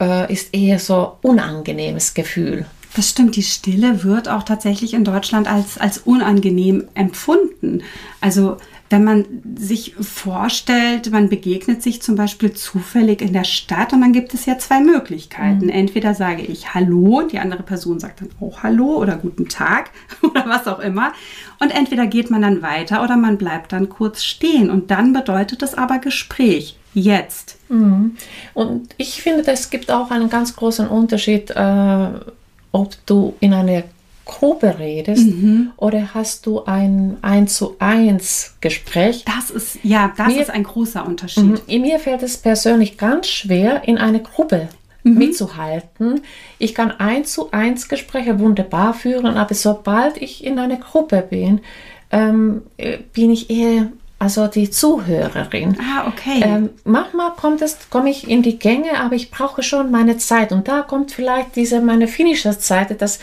äh, 0.01 0.33
ist 0.33 0.55
eher 0.55 0.79
so 0.79 1.19
unangenehmes 1.23 2.15
Gefühl. 2.15 2.67
Das 2.95 3.11
stimmt, 3.11 3.35
die 3.35 3.43
Stille 3.43 4.05
wird 4.05 4.29
auch 4.29 4.45
tatsächlich 4.45 4.95
in 4.95 5.03
Deutschland 5.03 5.51
als, 5.51 5.79
als 5.79 5.99
unangenehm 5.99 6.85
empfunden. 6.95 7.83
Also 8.21 8.57
wenn 8.89 9.03
man 9.03 9.25
sich 9.57 9.97
vorstellt, 10.01 11.11
man 11.11 11.29
begegnet 11.29 11.83
sich 11.83 12.01
zum 12.03 12.15
Beispiel 12.15 12.53
zufällig 12.53 13.21
in 13.23 13.33
der 13.33 13.43
Stadt 13.43 13.93
und 13.93 14.03
dann 14.03 14.13
gibt 14.13 14.35
es 14.35 14.47
ja 14.47 14.59
zwei 14.59 14.79
Möglichkeiten. 14.81 15.65
Mhm. 15.65 15.71
Entweder 15.71 16.15
sage 16.15 16.43
ich 16.43 16.75
Hallo 16.75 17.19
und 17.19 17.33
die 17.33 17.41
andere 17.41 17.65
Person 17.65 17.99
sagt 17.99 18.21
dann 18.21 18.31
auch 18.41 18.63
Hallo 18.63 18.99
oder 18.99 19.17
Guten 19.17 19.49
Tag 19.49 19.91
oder 20.23 20.45
was 20.47 20.69
auch 20.69 20.79
immer. 20.79 21.13
Und 21.59 21.71
entweder 21.75 22.07
geht 22.07 22.31
man 22.31 22.43
dann 22.43 22.63
weiter 22.63 23.03
oder 23.03 23.17
man 23.17 23.39
bleibt 23.39 23.73
dann 23.73 23.89
kurz 23.89 24.23
stehen 24.23 24.71
und 24.71 24.93
dann 24.93 25.13
bedeutet 25.13 25.63
es 25.63 25.75
aber 25.75 25.99
Gespräch. 25.99 26.77
Jetzt. 26.95 27.59
Mhm. 27.69 28.17
Und 28.55 28.95
ich 28.97 29.21
finde, 29.21 29.45
es 29.51 29.71
gibt 29.71 29.91
auch 29.91 30.11
einen 30.11 30.31
ganz 30.31 30.55
großen 30.57 30.87
Unterschied, 30.89 31.51
äh, 31.51 32.07
ob 32.73 32.95
du 33.07 33.35
in 33.41 33.53
einer 33.53 33.83
Gruppe 34.25 34.79
redest 34.79 35.27
mhm. 35.27 35.73
oder 35.77 36.15
hast 36.15 36.47
du 36.47 36.65
ein 36.65 37.19
1 37.21 37.55
zu 37.55 37.77
1 37.79 38.57
Gespräch? 38.61 39.25
Das 39.25 39.51
ist, 39.51 39.79
ja, 39.83 40.13
das 40.17 40.29
mir, 40.29 40.41
ist 40.41 40.51
ein 40.51 40.63
großer 40.63 41.07
Unterschied. 41.07 41.69
Mhm. 41.69 41.83
Mir 41.83 41.99
fällt 41.99 42.23
es 42.23 42.39
persönlich 42.39 42.97
ganz 42.97 43.27
schwer, 43.27 43.87
in 43.87 43.99
eine 43.99 44.23
Gruppe 44.23 44.69
mhm. 45.03 45.19
mitzuhalten. 45.19 46.23
Ich 46.59 46.75
kann 46.75 46.91
1 46.91 47.33
zu 47.33 47.51
1 47.51 47.89
Gespräche 47.89 48.39
wunderbar 48.39 48.95
führen, 48.95 49.37
aber 49.37 49.55
sobald 49.55 50.17
ich 50.17 50.43
in 50.43 50.59
einer 50.59 50.77
Gruppe 50.77 51.23
bin, 51.29 51.61
ähm, 52.11 52.63
bin 53.13 53.31
ich 53.31 53.51
eher 53.51 53.89
also 54.25 54.47
die 54.47 54.71
Zuhörerin. 54.71 55.77
Ah, 55.79 56.09
okay. 56.09 56.41
Ähm, 56.43 56.71
manchmal 56.85 57.33
kommt 57.33 57.61
es, 57.61 57.77
komme 57.91 58.09
ich 58.09 58.27
in 58.27 58.43
die 58.43 58.59
Gänge, 58.59 58.99
aber 58.99 59.15
ich 59.15 59.31
brauche 59.31 59.63
schon 59.63 59.91
meine 59.91 60.17
Zeit. 60.17 60.51
Und 60.51 60.67
da 60.67 60.81
kommt 60.81 61.13
vielleicht 61.13 61.57
diese 61.57 61.83
meine 61.83 62.09
finnische 62.09 62.53
Seite, 62.55 62.95
dass 62.95 63.19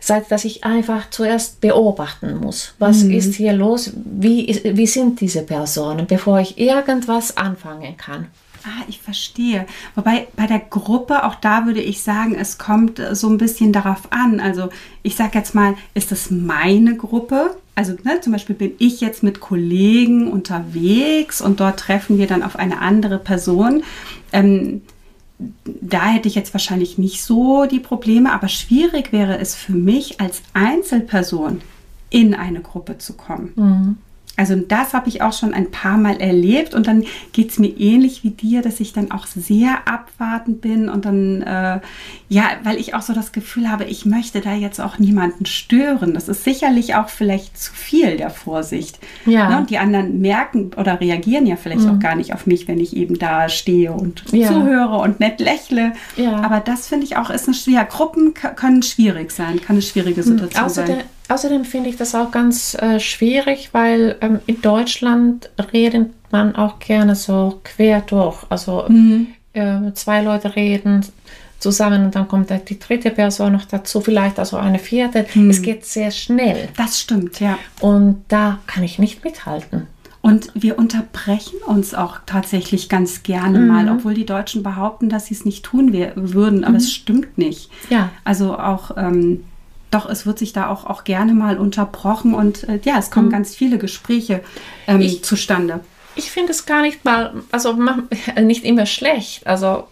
Seite, 0.00 0.26
dass 0.30 0.44
ich 0.44 0.64
einfach 0.64 1.10
zuerst 1.10 1.60
beobachten 1.60 2.40
muss. 2.40 2.74
Was 2.80 3.04
mhm. 3.04 3.12
ist 3.12 3.36
hier 3.36 3.52
los? 3.52 3.92
Wie, 3.94 4.60
wie 4.64 4.86
sind 4.88 5.20
diese 5.20 5.42
Personen, 5.42 6.08
bevor 6.08 6.40
ich 6.40 6.58
irgendwas 6.58 7.36
anfangen 7.36 7.96
kann? 7.96 8.26
Ah, 8.64 8.84
ich 8.88 9.00
verstehe. 9.00 9.66
Wobei 9.94 10.28
bei 10.36 10.46
der 10.46 10.60
Gruppe, 10.60 11.24
auch 11.24 11.34
da 11.34 11.66
würde 11.66 11.80
ich 11.80 12.02
sagen, 12.02 12.34
es 12.34 12.58
kommt 12.58 13.00
so 13.12 13.28
ein 13.28 13.38
bisschen 13.38 13.72
darauf 13.72 14.12
an. 14.12 14.40
Also 14.40 14.68
ich 15.02 15.16
sage 15.16 15.38
jetzt 15.38 15.54
mal, 15.54 15.74
ist 15.94 16.12
es 16.12 16.30
meine 16.30 16.96
Gruppe? 16.96 17.56
Also 17.74 17.94
ne, 18.04 18.20
zum 18.20 18.32
Beispiel 18.32 18.54
bin 18.54 18.72
ich 18.78 19.00
jetzt 19.00 19.22
mit 19.22 19.40
Kollegen 19.40 20.30
unterwegs 20.30 21.40
und 21.40 21.60
dort 21.60 21.80
treffen 21.80 22.18
wir 22.18 22.26
dann 22.26 22.42
auf 22.42 22.56
eine 22.56 22.80
andere 22.80 23.18
Person. 23.18 23.82
Ähm, 24.32 24.82
da 25.64 26.06
hätte 26.06 26.28
ich 26.28 26.34
jetzt 26.34 26.54
wahrscheinlich 26.54 26.98
nicht 26.98 27.22
so 27.22 27.66
die 27.66 27.80
Probleme, 27.80 28.32
aber 28.32 28.48
schwierig 28.48 29.12
wäre 29.12 29.38
es 29.38 29.54
für 29.54 29.72
mich 29.72 30.20
als 30.20 30.42
Einzelperson 30.52 31.62
in 32.10 32.34
eine 32.34 32.60
Gruppe 32.60 32.98
zu 32.98 33.14
kommen. 33.14 33.52
Mhm. 33.56 33.96
Also 34.36 34.56
das 34.56 34.94
habe 34.94 35.08
ich 35.08 35.20
auch 35.20 35.34
schon 35.34 35.52
ein 35.52 35.70
paar 35.70 35.98
Mal 35.98 36.20
erlebt 36.20 36.74
und 36.74 36.86
dann 36.86 37.04
geht 37.32 37.50
es 37.50 37.58
mir 37.58 37.68
ähnlich 37.68 38.24
wie 38.24 38.30
dir, 38.30 38.62
dass 38.62 38.80
ich 38.80 38.94
dann 38.94 39.10
auch 39.10 39.26
sehr 39.26 39.86
abwartend 39.86 40.62
bin 40.62 40.88
und 40.88 41.04
dann, 41.04 41.42
äh, 41.42 41.80
ja, 42.30 42.44
weil 42.62 42.78
ich 42.78 42.94
auch 42.94 43.02
so 43.02 43.12
das 43.12 43.32
Gefühl 43.32 43.70
habe, 43.70 43.84
ich 43.84 44.06
möchte 44.06 44.40
da 44.40 44.54
jetzt 44.54 44.80
auch 44.80 44.98
niemanden 44.98 45.44
stören. 45.44 46.14
Das 46.14 46.28
ist 46.28 46.44
sicherlich 46.44 46.94
auch 46.94 47.10
vielleicht 47.10 47.58
zu 47.58 47.74
viel 47.74 48.16
der 48.16 48.30
Vorsicht. 48.30 48.98
Ja. 49.26 49.50
Ne? 49.50 49.58
Und 49.58 49.70
die 49.70 49.76
anderen 49.76 50.20
merken 50.22 50.70
oder 50.78 50.98
reagieren 51.00 51.46
ja 51.46 51.56
vielleicht 51.56 51.82
mhm. 51.82 51.90
auch 51.90 51.98
gar 51.98 52.14
nicht 52.14 52.32
auf 52.32 52.46
mich, 52.46 52.66
wenn 52.68 52.80
ich 52.80 52.96
eben 52.96 53.18
da 53.18 53.50
stehe 53.50 53.92
und 53.92 54.24
ja. 54.32 54.48
zuhöre 54.48 54.96
und 54.96 55.20
nett 55.20 55.40
lächle. 55.40 55.92
Ja. 56.16 56.36
Aber 56.40 56.60
das 56.60 56.88
finde 56.88 57.04
ich 57.04 57.18
auch 57.18 57.28
ist 57.28 57.48
eine 57.48 57.76
ja, 57.76 57.82
Gruppen 57.84 58.32
können 58.34 58.82
schwierig 58.82 59.30
sein, 59.30 59.60
kann 59.60 59.76
eine 59.76 59.82
schwierige 59.82 60.22
mhm. 60.22 60.26
Situation 60.26 60.64
Außerdem, 60.64 60.96
sein. 60.96 61.04
Außerdem 61.28 61.64
finde 61.64 61.90
ich 61.90 61.96
das 61.96 62.14
auch 62.14 62.30
ganz 62.30 62.74
äh, 62.74 63.00
schwierig, 63.00 63.70
weil 63.72 64.16
ähm, 64.20 64.40
in 64.46 64.60
Deutschland 64.60 65.50
redet 65.72 66.10
man 66.30 66.56
auch 66.56 66.78
gerne 66.78 67.14
so 67.14 67.60
quer 67.64 68.00
durch. 68.02 68.44
Also 68.48 68.84
mhm. 68.88 69.28
äh, 69.52 69.92
zwei 69.94 70.22
Leute 70.22 70.56
reden 70.56 71.04
zusammen 71.58 72.06
und 72.06 72.14
dann 72.16 72.26
kommt 72.26 72.50
die 72.68 72.78
dritte 72.78 73.10
Person 73.10 73.52
noch 73.52 73.64
dazu, 73.64 74.00
vielleicht 74.00 74.38
also 74.38 74.56
eine 74.56 74.78
vierte. 74.78 75.24
Mhm. 75.34 75.50
Es 75.50 75.62
geht 75.62 75.86
sehr 75.86 76.10
schnell. 76.10 76.68
Das 76.76 77.00
stimmt, 77.00 77.38
ja. 77.40 77.58
Und 77.80 78.24
da 78.28 78.58
kann 78.66 78.82
ich 78.82 78.98
nicht 78.98 79.24
mithalten. 79.24 79.86
Und 80.22 80.50
wir 80.54 80.78
unterbrechen 80.78 81.58
uns 81.66 81.94
auch 81.94 82.18
tatsächlich 82.26 82.88
ganz 82.88 83.22
gerne 83.22 83.58
mhm. 83.58 83.66
mal, 83.66 83.88
obwohl 83.88 84.14
die 84.14 84.26
Deutschen 84.26 84.62
behaupten, 84.62 85.08
dass 85.08 85.26
sie 85.26 85.34
es 85.34 85.44
nicht 85.44 85.64
tun 85.64 85.92
würden, 85.92 86.62
aber 86.62 86.72
mhm. 86.72 86.76
es 86.76 86.92
stimmt 86.92 87.38
nicht. 87.38 87.70
Ja. 87.90 88.10
Also 88.24 88.56
auch 88.56 88.96
ähm, 88.96 89.44
doch, 89.92 90.08
es 90.08 90.26
wird 90.26 90.38
sich 90.38 90.52
da 90.52 90.68
auch, 90.68 90.86
auch 90.86 91.04
gerne 91.04 91.34
mal 91.34 91.58
unterbrochen 91.58 92.34
und 92.34 92.68
äh, 92.68 92.80
ja, 92.84 92.98
es 92.98 93.10
kommen 93.10 93.26
mhm. 93.26 93.32
ganz 93.32 93.54
viele 93.54 93.78
Gespräche 93.78 94.42
ähm, 94.86 95.00
ich, 95.00 95.22
zustande. 95.22 95.80
Ich 96.16 96.30
finde 96.30 96.52
es 96.52 96.66
gar 96.66 96.82
nicht 96.82 97.04
mal, 97.04 97.34
also 97.52 97.76
nicht 98.40 98.64
immer 98.64 98.86
schlecht. 98.86 99.46
Also 99.46 99.84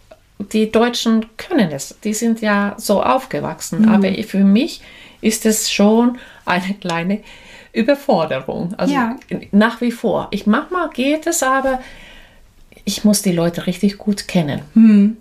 die 0.52 0.72
Deutschen 0.72 1.26
können 1.36 1.70
es, 1.70 1.96
die 2.02 2.14
sind 2.14 2.40
ja 2.40 2.74
so 2.78 3.02
aufgewachsen, 3.02 3.82
mhm. 3.82 3.88
aber 3.88 4.12
für 4.24 4.44
mich 4.44 4.80
ist 5.20 5.44
es 5.44 5.70
schon 5.70 6.18
eine 6.46 6.74
kleine 6.74 7.20
Überforderung. 7.72 8.74
Also 8.76 8.94
ja. 8.94 9.16
nach 9.52 9.80
wie 9.80 9.92
vor. 9.92 10.28
Ich 10.30 10.46
manchmal 10.46 10.88
geht 10.90 11.26
es, 11.26 11.42
aber 11.42 11.80
ich 12.84 13.04
muss 13.04 13.22
die 13.22 13.32
Leute 13.32 13.66
richtig 13.66 13.98
gut 13.98 14.28
kennen. 14.28 14.62
Mhm. 14.74 15.18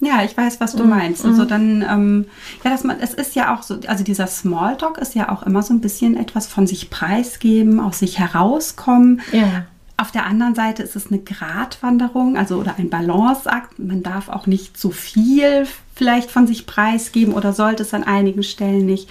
Ja, 0.00 0.22
ich 0.22 0.36
weiß, 0.36 0.60
was 0.60 0.76
du 0.76 0.84
mhm. 0.84 0.90
meinst. 0.90 1.24
Also 1.24 1.42
mhm. 1.42 1.48
dann, 1.48 1.82
ähm, 1.82 2.24
ja, 2.64 2.70
dass 2.70 2.84
man, 2.84 3.00
es 3.00 3.14
ist 3.14 3.34
ja 3.34 3.54
auch 3.54 3.62
so, 3.62 3.78
also 3.86 4.04
dieser 4.04 4.28
Smalltalk 4.28 4.98
ist 4.98 5.14
ja 5.14 5.28
auch 5.28 5.42
immer 5.42 5.62
so 5.62 5.74
ein 5.74 5.80
bisschen 5.80 6.16
etwas 6.16 6.46
von 6.46 6.66
sich 6.66 6.88
preisgeben, 6.90 7.80
aus 7.80 7.98
sich 7.98 8.18
herauskommen. 8.18 9.20
Ja. 9.32 9.64
Auf 9.96 10.12
der 10.12 10.26
anderen 10.26 10.54
Seite 10.54 10.84
ist 10.84 10.94
es 10.94 11.08
eine 11.08 11.18
Gratwanderung, 11.18 12.36
also 12.36 12.58
oder 12.58 12.76
ein 12.78 12.90
Balanceakt. 12.90 13.80
Man 13.80 14.04
darf 14.04 14.28
auch 14.28 14.46
nicht 14.46 14.78
zu 14.78 14.92
viel 14.92 15.66
vielleicht 15.96 16.30
von 16.30 16.46
sich 16.46 16.66
preisgeben 16.66 17.34
oder 17.34 17.52
sollte 17.52 17.82
es 17.82 17.92
an 17.92 18.04
einigen 18.04 18.44
Stellen 18.44 18.86
nicht. 18.86 19.08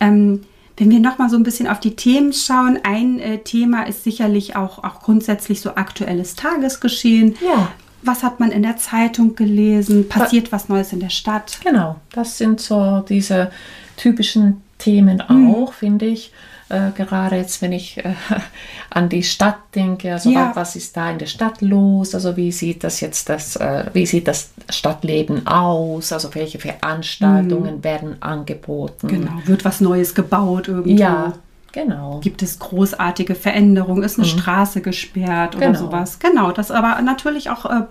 Ähm, 0.00 0.42
wenn 0.76 0.90
wir 0.90 1.00
nochmal 1.00 1.30
so 1.30 1.36
ein 1.36 1.42
bisschen 1.42 1.68
auf 1.68 1.80
die 1.80 1.96
Themen 1.96 2.34
schauen, 2.34 2.78
ein 2.82 3.18
äh, 3.18 3.38
Thema 3.38 3.84
ist 3.84 4.04
sicherlich 4.04 4.56
auch, 4.56 4.84
auch 4.84 5.00
grundsätzlich 5.00 5.62
so 5.62 5.76
aktuelles 5.76 6.34
Tagesgeschehen. 6.34 7.36
Ja 7.42 7.70
was 8.02 8.22
hat 8.22 8.40
man 8.40 8.50
in 8.50 8.62
der 8.62 8.76
Zeitung 8.76 9.34
gelesen? 9.34 10.08
Passiert 10.08 10.52
was 10.52 10.68
Neues 10.68 10.92
in 10.92 11.00
der 11.00 11.10
Stadt? 11.10 11.58
Genau, 11.62 11.96
das 12.12 12.38
sind 12.38 12.60
so 12.60 13.04
diese 13.08 13.50
typischen 13.96 14.62
Themen 14.78 15.22
mhm. 15.28 15.54
auch, 15.54 15.72
finde 15.72 16.06
ich. 16.06 16.32
Äh, 16.68 16.90
gerade 16.96 17.36
jetzt, 17.36 17.62
wenn 17.62 17.72
ich 17.72 17.98
äh, 17.98 18.14
an 18.90 19.08
die 19.08 19.22
Stadt 19.22 19.58
denke, 19.74 20.12
also 20.12 20.30
ja. 20.30 20.48
was, 20.48 20.56
was, 20.56 20.76
ist 20.76 20.96
da 20.96 21.10
in 21.10 21.18
der 21.18 21.26
Stadt 21.26 21.60
los? 21.60 22.14
Also 22.14 22.36
wie 22.36 22.50
sieht 22.50 22.82
das 22.82 23.00
jetzt 23.00 23.28
das, 23.28 23.54
äh, 23.56 23.84
wie 23.92 24.04
sieht 24.04 24.26
das 24.26 24.50
Stadtleben 24.68 25.46
aus? 25.46 26.12
Also 26.12 26.34
welche 26.34 26.58
Veranstaltungen 26.58 27.76
mhm. 27.76 27.84
werden 27.84 28.22
angeboten? 28.22 29.06
Genau, 29.06 29.30
wird 29.44 29.64
was 29.64 29.80
Neues 29.80 30.14
gebaut 30.14 30.66
irgendwo? 30.66 31.00
Ja, 31.00 31.34
Genau. 31.76 32.20
Gibt 32.20 32.42
es 32.42 32.58
großartige 32.58 33.34
Veränderungen? 33.34 34.02
Ist 34.02 34.18
eine 34.18 34.26
mhm. 34.26 34.38
Straße 34.38 34.80
gesperrt 34.80 35.56
oder 35.56 35.66
genau. 35.66 35.78
sowas? 35.78 36.18
Genau, 36.18 36.50
das 36.50 36.70
aber 36.70 37.02
natürlich 37.02 37.50
auch 37.50 37.66
äh, 37.66 37.82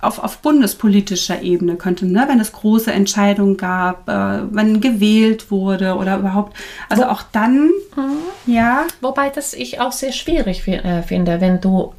auf, 0.00 0.18
auf 0.18 0.38
bundespolitischer 0.38 1.42
Ebene 1.42 1.76
könnte, 1.76 2.06
ne, 2.06 2.24
wenn 2.26 2.40
es 2.40 2.52
große 2.52 2.90
Entscheidungen 2.90 3.58
gab, 3.58 4.08
äh, 4.08 4.40
wenn 4.50 4.80
gewählt 4.80 5.50
wurde 5.50 5.96
oder 5.96 6.16
überhaupt, 6.16 6.56
also 6.88 7.02
Wo, 7.02 7.08
auch 7.08 7.22
dann, 7.32 7.66
mhm. 7.96 8.16
ja. 8.46 8.86
Wobei 9.02 9.28
das 9.28 9.52
ich 9.52 9.78
auch 9.78 9.92
sehr 9.92 10.12
schwierig 10.12 10.66
äh, 10.66 11.02
finde, 11.02 11.42
wenn 11.42 11.60
du 11.60 11.92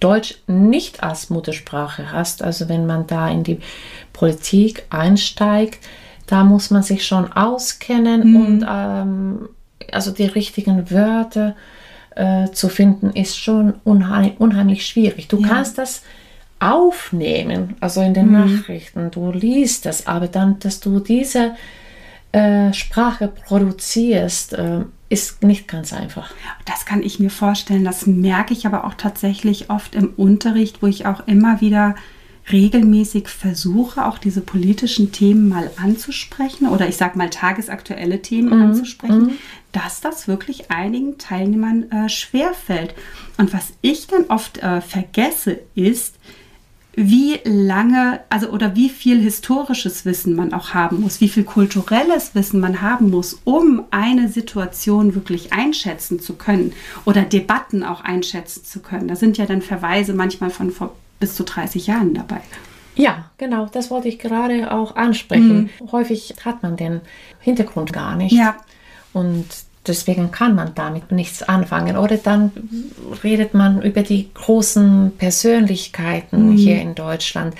Deutsch 0.00 0.38
nicht 0.48 1.04
als 1.04 1.30
Muttersprache 1.30 2.10
hast, 2.10 2.42
also 2.42 2.68
wenn 2.68 2.84
man 2.86 3.06
da 3.06 3.28
in 3.28 3.44
die 3.44 3.60
Politik 4.12 4.86
einsteigt, 4.90 5.78
da 6.26 6.42
muss 6.42 6.70
man 6.70 6.82
sich 6.82 7.06
schon 7.06 7.32
auskennen 7.32 8.30
mhm. 8.30 8.36
und 8.36 8.66
ähm, 8.68 9.48
also 9.90 10.10
die 10.10 10.24
richtigen 10.24 10.90
Wörter 10.90 11.56
äh, 12.14 12.50
zu 12.50 12.68
finden, 12.68 13.10
ist 13.10 13.38
schon 13.38 13.74
unheim, 13.84 14.32
unheimlich 14.38 14.86
schwierig. 14.86 15.28
Du 15.28 15.40
ja. 15.40 15.48
kannst 15.48 15.78
das 15.78 16.02
aufnehmen, 16.60 17.76
also 17.80 18.00
in 18.02 18.14
den 18.14 18.26
mhm. 18.26 18.32
Nachrichten, 18.32 19.10
du 19.10 19.32
liest 19.32 19.86
das, 19.86 20.06
aber 20.06 20.28
dann, 20.28 20.60
dass 20.60 20.78
du 20.78 21.00
diese 21.00 21.56
äh, 22.30 22.72
Sprache 22.72 23.28
produzierst, 23.28 24.52
äh, 24.54 24.80
ist 25.08 25.42
nicht 25.42 25.68
ganz 25.68 25.92
einfach. 25.92 26.32
Das 26.64 26.86
kann 26.86 27.02
ich 27.02 27.20
mir 27.20 27.28
vorstellen. 27.28 27.84
Das 27.84 28.06
merke 28.06 28.54
ich 28.54 28.64
aber 28.64 28.84
auch 28.84 28.94
tatsächlich 28.94 29.68
oft 29.68 29.94
im 29.94 30.14
Unterricht, 30.16 30.82
wo 30.82 30.86
ich 30.86 31.04
auch 31.04 31.26
immer 31.26 31.60
wieder 31.60 31.96
regelmäßig 32.50 33.28
versuche, 33.28 34.04
auch 34.04 34.18
diese 34.18 34.40
politischen 34.40 35.12
Themen 35.12 35.48
mal 35.48 35.70
anzusprechen 35.76 36.68
oder 36.68 36.88
ich 36.88 36.96
sage 36.96 37.16
mal 37.16 37.30
tagesaktuelle 37.30 38.20
Themen 38.20 38.56
mhm. 38.56 38.62
anzusprechen, 38.62 39.22
mhm. 39.22 39.38
dass 39.70 40.00
das 40.00 40.26
wirklich 40.26 40.70
einigen 40.70 41.18
Teilnehmern 41.18 41.90
äh, 41.90 42.08
schwerfällt. 42.08 42.94
Und 43.38 43.52
was 43.52 43.72
ich 43.80 44.06
dann 44.08 44.24
oft 44.28 44.58
äh, 44.58 44.80
vergesse, 44.80 45.60
ist, 45.74 46.16
wie 46.94 47.40
lange, 47.44 48.20
also 48.28 48.50
oder 48.50 48.76
wie 48.76 48.90
viel 48.90 49.18
historisches 49.18 50.04
Wissen 50.04 50.36
man 50.36 50.52
auch 50.52 50.74
haben 50.74 51.00
muss, 51.00 51.22
wie 51.22 51.28
viel 51.28 51.44
kulturelles 51.44 52.34
Wissen 52.34 52.60
man 52.60 52.82
haben 52.82 53.10
muss, 53.10 53.40
um 53.44 53.84
eine 53.90 54.28
Situation 54.28 55.14
wirklich 55.14 55.54
einschätzen 55.54 56.20
zu 56.20 56.34
können 56.34 56.74
oder 57.06 57.22
Debatten 57.22 57.82
auch 57.82 58.02
einschätzen 58.02 58.64
zu 58.64 58.80
können. 58.80 59.08
Da 59.08 59.16
sind 59.16 59.38
ja 59.38 59.46
dann 59.46 59.62
Verweise 59.62 60.12
manchmal 60.12 60.50
von 60.50 60.70
vor 60.70 60.94
bis 61.22 61.36
zu 61.36 61.44
30 61.44 61.86
Jahren 61.86 62.14
dabei. 62.14 62.40
Ja, 62.96 63.30
genau, 63.38 63.66
das 63.66 63.92
wollte 63.92 64.08
ich 64.08 64.18
gerade 64.18 64.72
auch 64.72 64.96
ansprechen. 64.96 65.70
Mhm. 65.80 65.92
Häufig 65.92 66.34
hat 66.44 66.64
man 66.64 66.76
den 66.76 67.00
Hintergrund 67.38 67.92
gar 67.92 68.16
nicht. 68.16 68.32
Ja. 68.32 68.56
Und 69.12 69.46
deswegen 69.86 70.32
kann 70.32 70.56
man 70.56 70.74
damit 70.74 71.12
nichts 71.12 71.44
anfangen. 71.44 71.96
Oder 71.96 72.16
dann 72.16 72.50
redet 73.22 73.54
man 73.54 73.82
über 73.82 74.02
die 74.02 74.30
großen 74.34 75.12
Persönlichkeiten 75.16 76.50
mhm. 76.50 76.56
hier 76.56 76.82
in 76.82 76.96
Deutschland, 76.96 77.54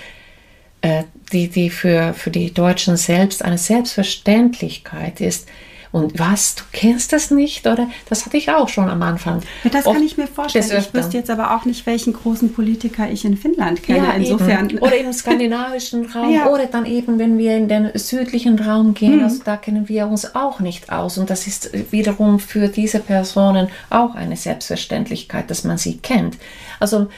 äh, 0.81 1.05
die, 1.33 1.47
die 1.47 1.71
für, 1.71 2.15
für 2.15 2.33
die 2.33 2.53
Deutschen 2.53 2.97
selbst 2.97 3.45
eine 3.45 3.59
Selbstverständlichkeit 3.59 5.21
ist. 5.21 5.49
Und 5.93 6.19
was, 6.19 6.55
du 6.55 6.63
kennst 6.73 7.13
das 7.13 7.31
nicht? 7.31 7.67
Oder 7.67 7.87
das 8.09 8.25
hatte 8.25 8.39
ich 8.39 8.51
auch 8.51 8.71
schon 8.71 8.89
am 8.89 9.03
Anfang. 9.03 9.43
Ja, 9.63 9.71
das 9.71 9.85
kann 9.85 10.03
ich 10.03 10.17
mir 10.17 10.27
vorstellen. 10.27 10.65
Ich 10.79 10.95
wüsste 10.95 11.19
jetzt 11.19 11.29
aber 11.29 11.55
auch 11.55 11.67
nicht, 11.67 11.85
welchen 11.85 12.15
großen 12.15 12.55
Politiker 12.55 13.11
ich 13.11 13.27
in 13.27 13.37
Finnland 13.37 13.83
kenne. 13.83 13.99
Ja, 13.99 14.13
Insofern. 14.15 14.71
Eben. 14.71 14.79
Oder 14.79 14.97
im 14.97 15.13
skandinavischen 15.13 16.07
Raum. 16.15 16.33
Ja. 16.33 16.49
Oder 16.49 16.67
dann 16.67 16.87
eben, 16.87 17.19
wenn 17.19 17.37
wir 17.37 17.59
in 17.59 17.69
den 17.69 17.91
südlichen 17.95 18.59
Raum 18.59 18.95
gehen, 18.95 19.19
mhm. 19.19 19.25
also 19.25 19.43
da 19.45 19.59
kennen 19.59 19.89
wir 19.91 20.07
uns 20.07 20.35
auch 20.35 20.61
nicht 20.61 20.91
aus. 20.91 21.19
Und 21.19 21.29
das 21.29 21.47
ist 21.47 21.71
wiederum 21.93 22.39
für 22.39 22.69
diese 22.69 22.99
Personen 22.99 23.69
auch 23.91 24.15
eine 24.15 24.37
Selbstverständlichkeit, 24.37 25.51
dass 25.51 25.65
man 25.65 25.77
sie 25.77 25.99
kennt. 25.99 26.39
Also 26.81 27.09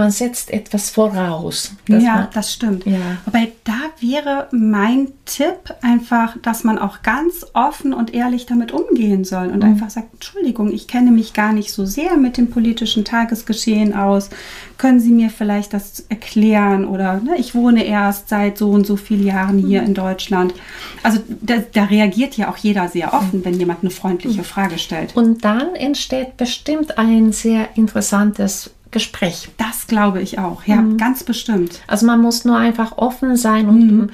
man 0.00 0.10
setzt 0.10 0.50
etwas 0.50 0.90
voraus. 0.90 1.74
Ja, 1.86 2.28
das 2.32 2.52
stimmt. 2.52 2.86
Ja. 2.86 3.18
Wobei 3.26 3.52
da 3.64 3.78
wäre 4.00 4.48
mein 4.50 5.08
Tipp 5.26 5.74
einfach, 5.82 6.36
dass 6.42 6.64
man 6.64 6.78
auch 6.78 7.02
ganz 7.02 7.46
offen 7.52 7.92
und 7.92 8.14
ehrlich 8.14 8.46
damit 8.46 8.72
umgehen 8.72 9.24
soll 9.24 9.48
und 9.48 9.58
mhm. 9.58 9.70
einfach 9.70 9.90
sagt, 9.90 10.14
Entschuldigung, 10.14 10.72
ich 10.72 10.88
kenne 10.88 11.10
mich 11.10 11.34
gar 11.34 11.52
nicht 11.52 11.70
so 11.70 11.84
sehr 11.84 12.16
mit 12.16 12.36
dem 12.36 12.50
politischen 12.50 13.04
Tagesgeschehen 13.04 13.94
aus. 13.94 14.30
Können 14.78 15.00
Sie 15.00 15.12
mir 15.12 15.28
vielleicht 15.28 15.74
das 15.74 16.06
erklären? 16.08 16.86
Oder 16.86 17.20
ne, 17.20 17.36
ich 17.36 17.54
wohne 17.54 17.84
erst 17.84 18.30
seit 18.30 18.56
so 18.56 18.70
und 18.70 18.86
so 18.86 18.96
vielen 18.96 19.26
Jahren 19.26 19.58
hier 19.58 19.82
mhm. 19.82 19.88
in 19.88 19.94
Deutschland. 19.94 20.54
Also 21.02 21.20
da, 21.40 21.56
da, 21.72 21.84
reagiert 21.84 22.36
ja 22.36 22.50
auch 22.50 22.56
jeder 22.56 22.88
sehr 22.88 23.12
offen, 23.12 23.40
mhm. 23.40 23.44
wenn 23.44 23.54
jemand 23.54 23.82
eine 23.82 23.90
freundliche 23.90 24.40
mhm. 24.40 24.44
Frage 24.44 24.78
stellt. 24.78 25.14
Und 25.14 25.44
dann 25.44 25.74
entsteht 25.74 26.36
bestimmt 26.38 26.98
ein 26.98 27.32
sehr 27.32 27.68
interessantes 27.76 28.70
Gespräch. 28.90 29.48
Das 29.56 29.86
glaube 29.86 30.20
ich 30.20 30.38
auch, 30.38 30.64
ja, 30.64 30.76
mhm. 30.76 30.96
ganz 30.96 31.24
bestimmt. 31.24 31.80
Also 31.86 32.06
man 32.06 32.20
muss 32.20 32.44
nur 32.44 32.56
einfach 32.56 32.98
offen 32.98 33.36
sein 33.36 33.68
und 33.68 33.86
mhm. 33.86 34.10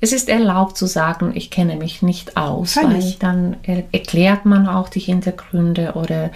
es 0.00 0.12
ist 0.12 0.28
erlaubt 0.28 0.76
zu 0.76 0.86
sagen, 0.86 1.32
ich 1.34 1.50
kenne 1.50 1.76
mich 1.76 2.02
nicht 2.02 2.36
aus, 2.36 2.74
Völlig. 2.74 3.04
weil 3.04 3.14
dann 3.18 3.56
erklärt 3.92 4.46
man 4.46 4.68
auch 4.68 4.88
die 4.88 5.00
Hintergründe 5.00 5.92
oder 5.94 6.30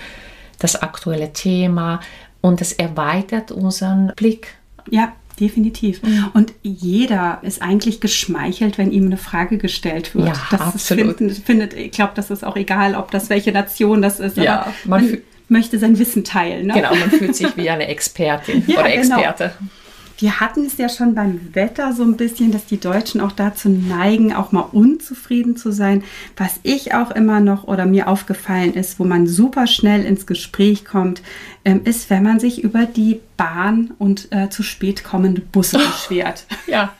das 0.59 0.77
aktuelle 0.83 1.33
Thema 1.33 2.01
und 2.41 2.61
es 2.61 2.73
erweitert 2.73 3.53
unseren 3.53 4.13
Blick. 4.17 4.49
Ja, 4.91 5.13
definitiv. 5.41 6.03
Mhm. 6.03 6.31
Und 6.35 6.53
jeder 6.63 7.39
ist 7.43 7.63
eigentlich 7.63 8.01
geschmeichelt, 8.01 8.79
wenn 8.79 8.93
ihm 8.93 9.07
eine 9.07 9.17
Frage 9.17 9.59
gestellt 9.59 10.15
wird. 10.15 10.29
Ja, 10.29 10.35
das 10.51 10.61
absolut. 10.61 11.19
Findet, 11.19 11.39
findet, 11.39 11.75
ich 11.75 11.93
glaube, 11.93 12.13
das 12.15 12.31
ist 12.31 12.45
auch 12.45 12.57
egal, 12.57 12.95
ob 12.95 13.11
das 13.11 13.31
welche 13.31 13.53
Nation 13.53 14.03
das 14.03 14.21
ist. 14.21 14.37
Ja, 14.37 14.73
man, 14.85 15.19
möchte 15.49 15.79
sein 15.79 15.99
Wissen 15.99 16.25
teilen. 16.25 16.67
Ne? 16.67 16.75
Genau, 16.75 16.95
man 16.95 17.11
fühlt 17.11 17.37
sich 17.37 17.57
wie 17.57 17.71
eine 17.71 17.89
Expertin 17.89 18.65
ja, 18.67 18.81
oder 18.81 18.91
genau. 18.91 19.19
Experte. 19.19 19.53
Genau. 19.59 19.71
Wir 20.19 20.39
hatten 20.39 20.65
es 20.65 20.79
ja 20.79 20.89
schon 20.89 21.15
beim 21.15 21.55
Wetter 21.55 21.93
so 21.93 22.05
ein 22.05 22.17
bisschen, 22.17 22.53
dass 22.53 22.67
die 22.67 22.79
Deutschen 22.79 23.21
auch 23.21 23.33
dazu 23.33 23.69
neigen, 23.69 24.33
auch 24.33 24.53
mal 24.53 24.69
unzufrieden 24.71 25.57
zu 25.57 25.73
sein. 25.73 26.05
Was 26.37 26.61
ich 26.63 26.95
auch 26.95 27.11
immer 27.11 27.41
noch 27.41 27.65
oder 27.65 27.85
mir 27.85 28.09
aufgefallen 28.09 28.75
ist, 28.75 29.01
wo 29.01 29.05
man 29.05 29.27
super 29.27 29.67
schnell 29.67 30.05
ins 30.05 30.27
Gespräch 30.27 30.85
kommt, 30.85 31.21
ähm, 31.65 31.83
ist, 31.85 32.11
wenn 32.11 32.23
man 32.23 32.39
sich 32.39 32.63
über 32.63 32.87
die 32.87 33.21
Bahn 33.37 33.93
und 33.99 34.29
äh, 34.31 34.49
zu 34.51 34.63
spät 34.63 35.03
kommende 35.03 35.41
Busse 35.41 35.79
beschwert. 35.85 36.47
ja, 36.69 36.93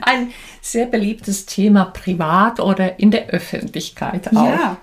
ein 0.00 0.28
sehr 0.60 0.86
beliebtes 0.86 1.46
Thema 1.46 1.86
privat 1.86 2.60
oder 2.60 3.00
in 3.00 3.10
der 3.10 3.28
Öffentlichkeit 3.28 4.28
auch. 4.28 4.46
Ja, 4.46 4.76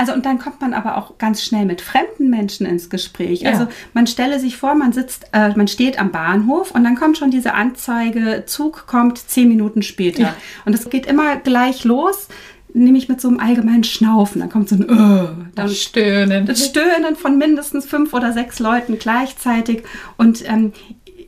also 0.00 0.14
und 0.14 0.24
dann 0.24 0.38
kommt 0.38 0.62
man 0.62 0.72
aber 0.72 0.96
auch 0.96 1.18
ganz 1.18 1.42
schnell 1.42 1.66
mit 1.66 1.82
fremden 1.82 2.30
Menschen 2.30 2.64
ins 2.64 2.88
Gespräch. 2.88 3.42
Ja. 3.42 3.50
Also 3.50 3.66
man 3.92 4.06
stelle 4.06 4.40
sich 4.40 4.56
vor, 4.56 4.74
man 4.74 4.94
sitzt, 4.94 5.26
äh, 5.32 5.50
man 5.50 5.68
steht 5.68 6.00
am 6.00 6.10
Bahnhof 6.10 6.70
und 6.70 6.84
dann 6.84 6.96
kommt 6.96 7.18
schon 7.18 7.30
diese 7.30 7.52
Anzeige, 7.52 8.44
Zug 8.46 8.86
kommt 8.86 9.18
zehn 9.18 9.46
Minuten 9.46 9.82
später. 9.82 10.22
Ja. 10.22 10.36
Und 10.64 10.72
es 10.72 10.88
geht 10.88 11.04
immer 11.04 11.36
gleich 11.36 11.84
los 11.84 12.28
nämlich 12.72 13.08
mit 13.08 13.20
so 13.20 13.26
einem 13.26 13.40
allgemeinen 13.40 13.82
Schnaufen. 13.82 14.40
Dann 14.40 14.48
kommt 14.48 14.68
so 14.68 14.76
ein 14.76 14.82
äh, 14.84 14.86
dann 14.88 15.50
das 15.56 15.76
Stöhnen. 15.76 16.46
Das 16.46 16.64
Stöhnen 16.64 17.16
von 17.16 17.36
mindestens 17.36 17.84
fünf 17.84 18.14
oder 18.14 18.32
sechs 18.32 18.60
Leuten 18.60 18.96
gleichzeitig. 18.98 19.82
Und 20.16 20.48
ähm, 20.48 20.72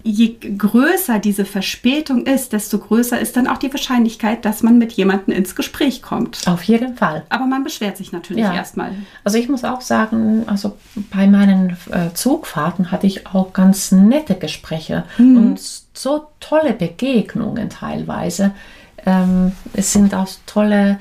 je 0.04 0.36
größer 0.38 1.18
diese 1.18 1.44
Verspätung 1.44 2.26
ist, 2.26 2.52
desto 2.52 2.78
größer 2.78 3.18
ist 3.20 3.36
dann 3.36 3.46
auch 3.46 3.58
die 3.58 3.72
Wahrscheinlichkeit, 3.72 4.44
dass 4.44 4.62
man 4.62 4.78
mit 4.78 4.92
jemandem 4.92 5.34
ins 5.34 5.54
Gespräch 5.54 6.02
kommt. 6.02 6.42
Auf 6.46 6.62
jeden 6.64 6.96
Fall. 6.96 7.24
Aber 7.28 7.46
man 7.46 7.64
beschwert 7.64 7.96
sich 7.96 8.12
natürlich 8.12 8.44
ja. 8.44 8.54
erstmal. 8.54 8.92
Also 9.24 9.38
ich 9.38 9.48
muss 9.48 9.64
auch 9.64 9.80
sagen, 9.80 10.44
also 10.46 10.76
bei 11.10 11.26
meinen 11.26 11.76
äh, 11.90 12.12
Zugfahrten 12.14 12.90
hatte 12.90 13.06
ich 13.06 13.26
auch 13.26 13.52
ganz 13.52 13.92
nette 13.92 14.34
Gespräche 14.34 15.04
mhm. 15.18 15.36
und 15.36 15.60
so 15.94 16.26
tolle 16.40 16.72
Begegnungen 16.72 17.70
teilweise. 17.70 18.52
Ähm, 19.04 19.52
es 19.72 19.92
sind 19.92 20.14
auch 20.14 20.28
tolle 20.46 20.98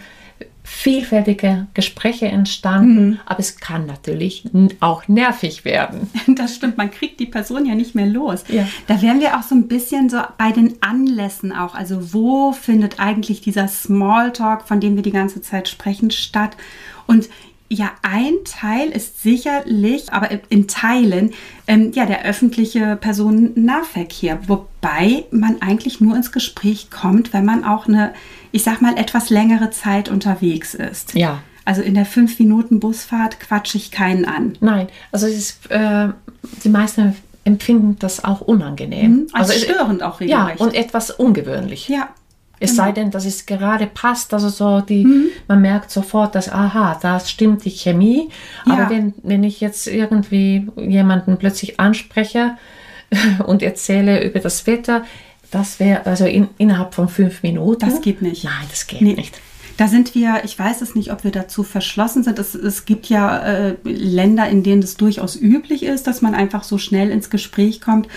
vielfältige 0.63 1.67
Gespräche 1.73 2.27
entstanden, 2.27 3.09
mhm. 3.09 3.19
aber 3.25 3.39
es 3.39 3.57
kann 3.57 3.85
natürlich 3.87 4.43
auch 4.79 5.07
nervig 5.07 5.65
werden. 5.65 6.09
Das 6.41 6.55
stimmt, 6.55 6.77
man 6.77 6.91
kriegt 6.91 7.19
die 7.19 7.25
Person 7.25 7.65
ja 7.65 7.75
nicht 7.75 7.93
mehr 7.93 8.05
los. 8.05 8.43
Ja. 8.47 8.67
Da 8.87 9.01
wären 9.01 9.19
wir 9.19 9.37
auch 9.37 9.43
so 9.43 9.53
ein 9.53 9.67
bisschen 9.67 10.09
so 10.09 10.19
bei 10.37 10.51
den 10.51 10.75
Anlässen 10.81 11.51
auch. 11.51 11.75
Also 11.75 12.13
wo 12.13 12.53
findet 12.53 12.99
eigentlich 12.99 13.41
dieser 13.41 13.67
Smalltalk, 13.67 14.67
von 14.67 14.79
dem 14.79 14.95
wir 14.95 15.03
die 15.03 15.11
ganze 15.11 15.41
Zeit 15.41 15.67
sprechen, 15.67 16.09
statt? 16.09 16.55
Und 17.05 17.27
ja, 17.73 17.91
ein 18.01 18.33
Teil 18.43 18.89
ist 18.89 19.23
sicherlich, 19.23 20.11
aber 20.11 20.29
in 20.49 20.67
Teilen, 20.67 21.31
ähm, 21.67 21.93
ja, 21.93 22.05
der 22.05 22.25
öffentliche 22.25 22.97
Personennahverkehr, 22.97 24.49
wobei 24.49 25.23
man 25.31 25.61
eigentlich 25.61 26.01
nur 26.01 26.17
ins 26.17 26.33
Gespräch 26.33 26.89
kommt, 26.91 27.31
wenn 27.31 27.45
man 27.45 27.63
auch 27.63 27.87
eine, 27.87 28.13
ich 28.51 28.63
sag 28.63 28.81
mal, 28.81 28.97
etwas 28.97 29.29
längere 29.29 29.69
Zeit 29.71 30.09
unterwegs 30.09 30.73
ist. 30.73 31.13
Ja. 31.13 31.41
Also 31.63 31.81
in 31.81 31.93
der 31.93 32.05
fünf 32.05 32.39
Minuten 32.39 32.79
Busfahrt 32.79 33.39
quatsche 33.39 33.77
ich 33.77 33.91
keinen 33.91 34.25
an. 34.25 34.57
Nein, 34.61 34.87
also 35.11 35.27
ist, 35.27 35.69
äh, 35.69 36.09
die 36.63 36.69
meisten 36.69 37.15
empfinden 37.43 37.97
das 37.99 38.23
auch 38.23 38.41
unangenehm. 38.41 39.11
Mhm, 39.11 39.27
als 39.33 39.51
also 39.51 39.65
störend 39.65 40.03
auch 40.03 40.19
regelrecht. 40.19 40.59
Ja, 40.59 40.65
und 40.65 40.75
etwas 40.75 41.11
ungewöhnlich. 41.11 41.87
Ja, 41.87 42.09
es 42.59 42.71
genau. 42.71 42.83
sei 42.83 42.91
denn, 42.91 43.11
dass 43.11 43.25
es 43.25 43.47
gerade 43.47 43.87
passt, 43.87 44.33
also 44.35 44.49
so 44.49 44.81
die, 44.81 45.03
mhm. 45.03 45.27
man 45.47 45.61
merkt 45.61 45.89
sofort, 45.89 46.35
dass, 46.35 46.51
aha, 46.51 46.97
da 47.01 47.19
stimmt 47.19 47.65
die 47.65 47.71
Chemie. 47.71 48.29
Ja. 48.67 48.73
Aber 48.73 48.89
wenn, 48.91 49.15
wenn 49.23 49.43
ich 49.43 49.61
jetzt 49.61 49.87
irgendwie 49.87 50.67
jemanden 50.77 51.37
plötzlich 51.37 51.79
anspreche 51.79 52.57
und 53.45 53.63
erzähle 53.63 54.23
über 54.23 54.39
das 54.39 54.67
Wetter, 54.67 55.03
das 55.51 55.79
wäre 55.79 56.05
also 56.05 56.25
in, 56.25 56.49
innerhalb 56.57 56.95
von 56.95 57.09
fünf 57.09 57.43
Minuten. 57.43 57.81
Das 57.81 58.01
geht 58.01 58.21
nicht. 58.21 58.43
Nein, 58.45 58.65
das 58.69 58.87
geht 58.87 59.01
nee. 59.01 59.13
nicht. 59.13 59.39
Da 59.77 59.87
sind 59.87 60.15
wir, 60.15 60.41
ich 60.43 60.57
weiß 60.57 60.81
es 60.81 60.95
nicht, 60.95 61.11
ob 61.11 61.23
wir 61.23 61.31
dazu 61.31 61.63
verschlossen 61.63 62.23
sind. 62.23 62.39
Es, 62.39 62.55
es 62.55 62.85
gibt 62.85 63.07
ja 63.07 63.37
äh, 63.39 63.75
Länder, 63.83 64.47
in 64.49 64.63
denen 64.63 64.83
es 64.83 64.97
durchaus 64.97 65.35
üblich 65.35 65.83
ist, 65.83 66.07
dass 66.07 66.21
man 66.21 66.35
einfach 66.35 66.63
so 66.63 66.77
schnell 66.77 67.09
ins 67.09 67.29
Gespräch 67.29 67.81
kommt. 67.81 68.07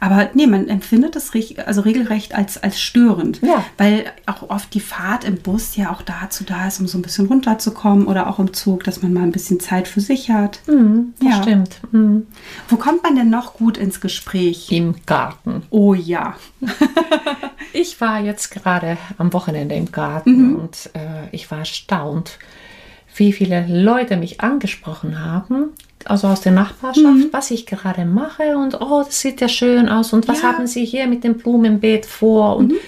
Aber 0.00 0.30
nee, 0.34 0.46
man 0.46 0.68
empfindet 0.68 1.16
es 1.16 1.32
also 1.64 1.80
regelrecht 1.80 2.34
als, 2.34 2.62
als 2.62 2.80
störend. 2.80 3.40
Ja. 3.42 3.64
Weil 3.78 4.06
auch 4.26 4.50
oft 4.50 4.74
die 4.74 4.80
Fahrt 4.80 5.24
im 5.24 5.36
Bus 5.36 5.76
ja 5.76 5.90
auch 5.90 6.02
dazu 6.02 6.44
da 6.44 6.66
ist, 6.68 6.80
um 6.80 6.86
so 6.86 6.98
ein 6.98 7.02
bisschen 7.02 7.26
runterzukommen 7.26 8.06
oder 8.06 8.28
auch 8.28 8.38
im 8.38 8.52
Zug, 8.52 8.84
dass 8.84 9.02
man 9.02 9.12
mal 9.12 9.22
ein 9.22 9.32
bisschen 9.32 9.60
Zeit 9.60 9.88
für 9.88 10.00
sich 10.00 10.30
hat. 10.30 10.60
Mhm, 10.66 11.14
das 11.20 11.28
ja. 11.28 11.42
stimmt. 11.42 11.80
Mhm. 11.92 12.26
Wo 12.68 12.76
kommt 12.76 13.02
man 13.02 13.16
denn 13.16 13.30
noch 13.30 13.54
gut 13.54 13.76
ins 13.76 14.00
Gespräch? 14.00 14.70
Im 14.70 14.94
Garten. 15.06 15.62
Oh 15.70 15.94
ja. 15.94 16.36
ich 17.72 18.00
war 18.00 18.20
jetzt 18.20 18.50
gerade 18.50 18.96
am 19.18 19.32
Wochenende 19.32 19.74
im 19.74 19.90
Garten 19.90 20.50
mhm. 20.50 20.56
und 20.56 20.90
äh, 20.94 21.03
ich 21.32 21.50
war 21.50 21.58
erstaunt, 21.58 22.38
wie 23.16 23.32
viele 23.32 23.66
Leute 23.68 24.16
mich 24.16 24.40
angesprochen 24.40 25.24
haben, 25.24 25.70
also 26.04 26.28
aus 26.28 26.40
der 26.40 26.52
Nachbarschaft, 26.52 27.06
mhm. 27.06 27.28
was 27.32 27.50
ich 27.50 27.66
gerade 27.66 28.04
mache 28.04 28.56
und 28.56 28.80
oh, 28.80 29.02
das 29.04 29.20
sieht 29.20 29.40
ja 29.40 29.48
schön 29.48 29.88
aus 29.88 30.12
und 30.12 30.28
was 30.28 30.42
ja. 30.42 30.48
haben 30.48 30.66
Sie 30.66 30.84
hier 30.84 31.06
mit 31.06 31.24
dem 31.24 31.38
Blumenbeet 31.38 32.06
vor 32.06 32.56
und 32.56 32.72
mhm. 32.72 32.78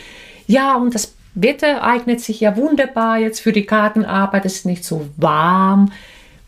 ja, 0.46 0.76
und 0.76 0.94
das 0.94 1.14
Wetter 1.34 1.82
eignet 1.82 2.20
sich 2.20 2.40
ja 2.40 2.56
wunderbar 2.56 3.18
jetzt 3.18 3.40
für 3.40 3.52
die 3.52 3.66
Gartenarbeit, 3.66 4.46
es 4.46 4.56
ist 4.56 4.66
nicht 4.66 4.84
so 4.84 5.08
warm 5.16 5.92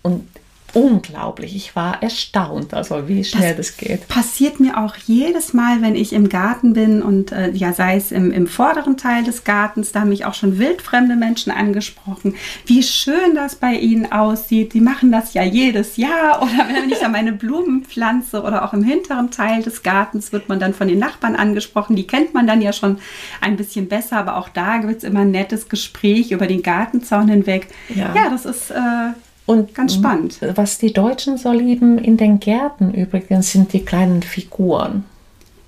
und 0.02 0.26
unglaublich. 0.74 1.56
Ich 1.56 1.74
war 1.74 2.02
erstaunt, 2.02 2.74
also 2.74 3.08
wie 3.08 3.24
schnell 3.24 3.54
das, 3.56 3.68
das 3.68 3.76
geht. 3.76 4.08
Passiert 4.08 4.60
mir 4.60 4.78
auch 4.78 4.96
jedes 4.96 5.54
Mal, 5.54 5.80
wenn 5.82 5.96
ich 5.96 6.12
im 6.12 6.28
Garten 6.28 6.74
bin 6.74 7.02
und 7.02 7.32
äh, 7.32 7.50
ja, 7.50 7.72
sei 7.72 7.96
es 7.96 8.12
im, 8.12 8.30
im 8.30 8.46
vorderen 8.46 8.96
Teil 8.96 9.24
des 9.24 9.44
Gartens, 9.44 9.92
da 9.92 10.00
haben 10.00 10.10
mich 10.10 10.24
auch 10.24 10.34
schon 10.34 10.58
wildfremde 10.58 11.16
Menschen 11.16 11.52
angesprochen, 11.52 12.34
wie 12.66 12.82
schön 12.82 13.34
das 13.34 13.56
bei 13.56 13.74
ihnen 13.74 14.12
aussieht. 14.12 14.72
Sie 14.72 14.80
machen 14.80 15.10
das 15.10 15.34
ja 15.34 15.42
jedes 15.42 15.96
Jahr. 15.96 16.42
Oder 16.42 16.66
wenn 16.72 16.90
ich 16.90 16.98
da 16.98 17.08
meine 17.08 17.32
Blumen 17.32 17.84
pflanze 17.84 18.42
oder 18.42 18.64
auch 18.64 18.74
im 18.74 18.82
hinteren 18.82 19.30
Teil 19.30 19.62
des 19.62 19.82
Gartens 19.82 20.32
wird 20.32 20.48
man 20.48 20.60
dann 20.60 20.74
von 20.74 20.88
den 20.88 20.98
Nachbarn 20.98 21.36
angesprochen. 21.36 21.96
Die 21.96 22.06
kennt 22.06 22.34
man 22.34 22.46
dann 22.46 22.60
ja 22.60 22.72
schon 22.72 22.98
ein 23.40 23.56
bisschen 23.56 23.88
besser, 23.88 24.18
aber 24.18 24.36
auch 24.36 24.48
da 24.48 24.78
gibt 24.78 24.98
es 24.98 25.04
immer 25.04 25.20
ein 25.20 25.30
nettes 25.30 25.68
Gespräch 25.68 26.30
über 26.30 26.46
den 26.46 26.62
Gartenzaun 26.62 27.28
hinweg. 27.28 27.68
Ja, 27.88 28.14
ja 28.14 28.30
das 28.30 28.44
ist. 28.44 28.70
Äh, 28.70 29.12
und 29.48 29.74
ganz 29.74 29.94
spannend. 29.94 30.38
Was 30.56 30.76
die 30.76 30.92
Deutschen 30.92 31.38
so 31.38 31.50
lieben 31.52 31.96
in 31.96 32.18
den 32.18 32.38
Gärten 32.38 32.92
übrigens 32.92 33.50
sind 33.50 33.72
die 33.72 33.82
kleinen 33.82 34.22
Figuren. 34.22 35.04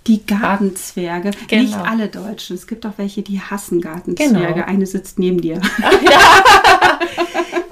Die 0.06 0.24
Gartenzwerge. 0.26 1.30
Genau. 1.48 1.62
Nicht 1.62 1.76
alle 1.78 2.08
Deutschen. 2.08 2.56
Es 2.56 2.66
gibt 2.66 2.84
auch 2.84 2.92
welche, 2.98 3.22
die 3.22 3.40
hassen 3.40 3.80
Gartenzwerge. 3.80 4.54
Genau. 4.54 4.66
Eine 4.66 4.84
sitzt 4.84 5.18
neben 5.18 5.40
dir. 5.40 5.60
Ja. 5.80 6.59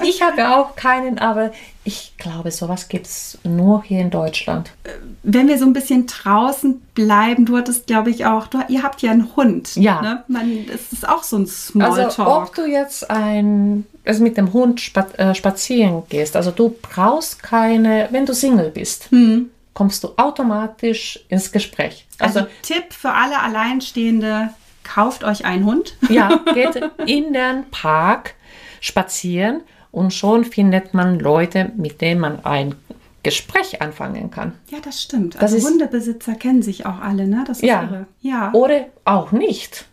Ich 0.03 0.23
habe 0.23 0.49
auch 0.51 0.77
keinen, 0.77 1.19
aber 1.19 1.53
ich 1.85 2.15
glaube, 2.19 2.51
sowas 2.51 2.89
gibt 2.89 3.07
es 3.07 3.39
nur 3.45 3.83
hier 3.83 4.01
in 4.01 4.11
Deutschland. 4.11 4.71
Äh, 4.85 4.91
wenn 5.23 5.49
wir 5.49 5.59
so 5.59 5.65
ein 5.65 5.73
bisschen 5.73 6.07
draußen 6.07 6.81
bleiben, 6.95 7.47
du 7.47 7.57
hattest, 7.57 7.87
glaube 7.87 8.11
ich, 8.11 8.27
auch, 8.27 8.47
du, 8.47 8.59
ihr 8.69 8.83
habt 8.83 9.03
ja 9.03 9.11
einen 9.11 9.35
Hund. 9.37 9.77
Ja. 9.77 10.03
Ne? 10.03 10.25
Man, 10.29 10.67
das 10.67 10.93
ist 10.93 11.09
auch 11.09 11.23
so 11.23 11.39
ein 11.39 11.47
Smalltalk. 11.47 12.19
Also, 12.19 12.27
ob 12.27 12.55
du 12.55 12.67
jetzt 12.67 13.11
ein, 13.11 13.87
also 14.05 14.23
mit 14.23 14.37
dem 14.37 14.53
Hund 14.53 14.93
äh, 15.17 15.35
spazieren 15.35 16.03
gehst, 16.09 16.37
also 16.37 16.51
du 16.51 16.77
brauchst 16.83 17.43
keine, 17.43 18.09
wenn 18.11 18.27
du 18.27 18.35
Single 18.35 18.71
bist. 18.71 19.11
Hm 19.11 19.51
kommst 19.79 20.03
du 20.03 20.09
automatisch 20.17 21.21
ins 21.29 21.53
Gespräch. 21.53 22.05
Also, 22.19 22.41
also 22.41 22.51
Tipp 22.63 22.93
für 22.93 23.13
alle 23.13 23.41
Alleinstehende, 23.41 24.51
kauft 24.83 25.23
euch 25.23 25.45
einen 25.45 25.65
Hund. 25.65 25.97
Ja, 26.09 26.41
geht 26.53 26.75
in 27.07 27.33
den 27.33 27.71
Park 27.71 28.35
spazieren 28.81 29.63
und 29.91 30.13
schon 30.13 30.45
findet 30.45 30.95
man 30.95 31.19
Leute, 31.19 31.73
mit 31.77 32.01
denen 32.01 32.21
man 32.21 32.45
ein 32.45 32.75
Gespräch 33.23 33.83
anfangen 33.83 34.31
kann. 34.31 34.53
Ja, 34.71 34.79
das 34.83 35.03
stimmt. 35.03 35.35
Das 35.35 35.43
also 35.43 35.57
ist, 35.57 35.67
Hundebesitzer 35.67 36.35
kennen 36.35 36.63
sich 36.63 36.87
auch 36.87 37.01
alle, 37.01 37.27
ne? 37.27 37.45
Das 37.47 37.59
ist 37.59 37.69
ja. 37.69 37.83
Irre. 37.83 38.07
ja. 38.21 38.53
Oder 38.53 38.87
auch 39.05 39.33
nicht. 39.33 39.87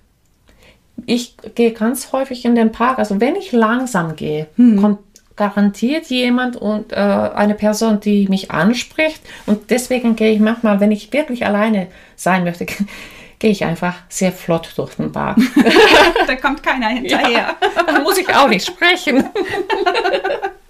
Ich 1.05 1.35
gehe 1.55 1.73
ganz 1.73 2.11
häufig 2.13 2.45
in 2.45 2.55
den 2.55 2.71
Park, 2.71 2.99
also 2.99 3.19
wenn 3.19 3.35
ich 3.35 3.51
langsam 3.51 4.15
gehe, 4.15 4.47
hm. 4.55 4.79
kommt 4.79 4.99
garantiert 5.35 6.05
jemand 6.05 6.55
und 6.55 6.93
äh, 6.93 6.95
eine 6.95 7.55
Person, 7.55 7.99
die 7.99 8.27
mich 8.29 8.51
anspricht. 8.51 9.21
Und 9.45 9.69
deswegen 9.69 10.15
gehe 10.15 10.31
ich 10.31 10.39
manchmal, 10.39 10.79
wenn 10.79 10.91
ich 10.91 11.11
wirklich 11.11 11.45
alleine 11.45 11.87
sein 12.15 12.43
möchte, 12.43 12.65
gehe 13.39 13.51
ich 13.51 13.63
einfach 13.63 13.95
sehr 14.09 14.31
flott 14.31 14.71
durch 14.77 14.95
den 14.95 15.11
Park. 15.11 15.37
da 16.27 16.35
kommt 16.35 16.63
keiner 16.63 16.89
hinterher. 16.89 17.55
Ja, 17.61 17.83
da 17.83 17.99
muss 17.99 18.17
ich 18.17 18.33
auch 18.33 18.47
nicht 18.47 18.65
sprechen. 18.65 19.29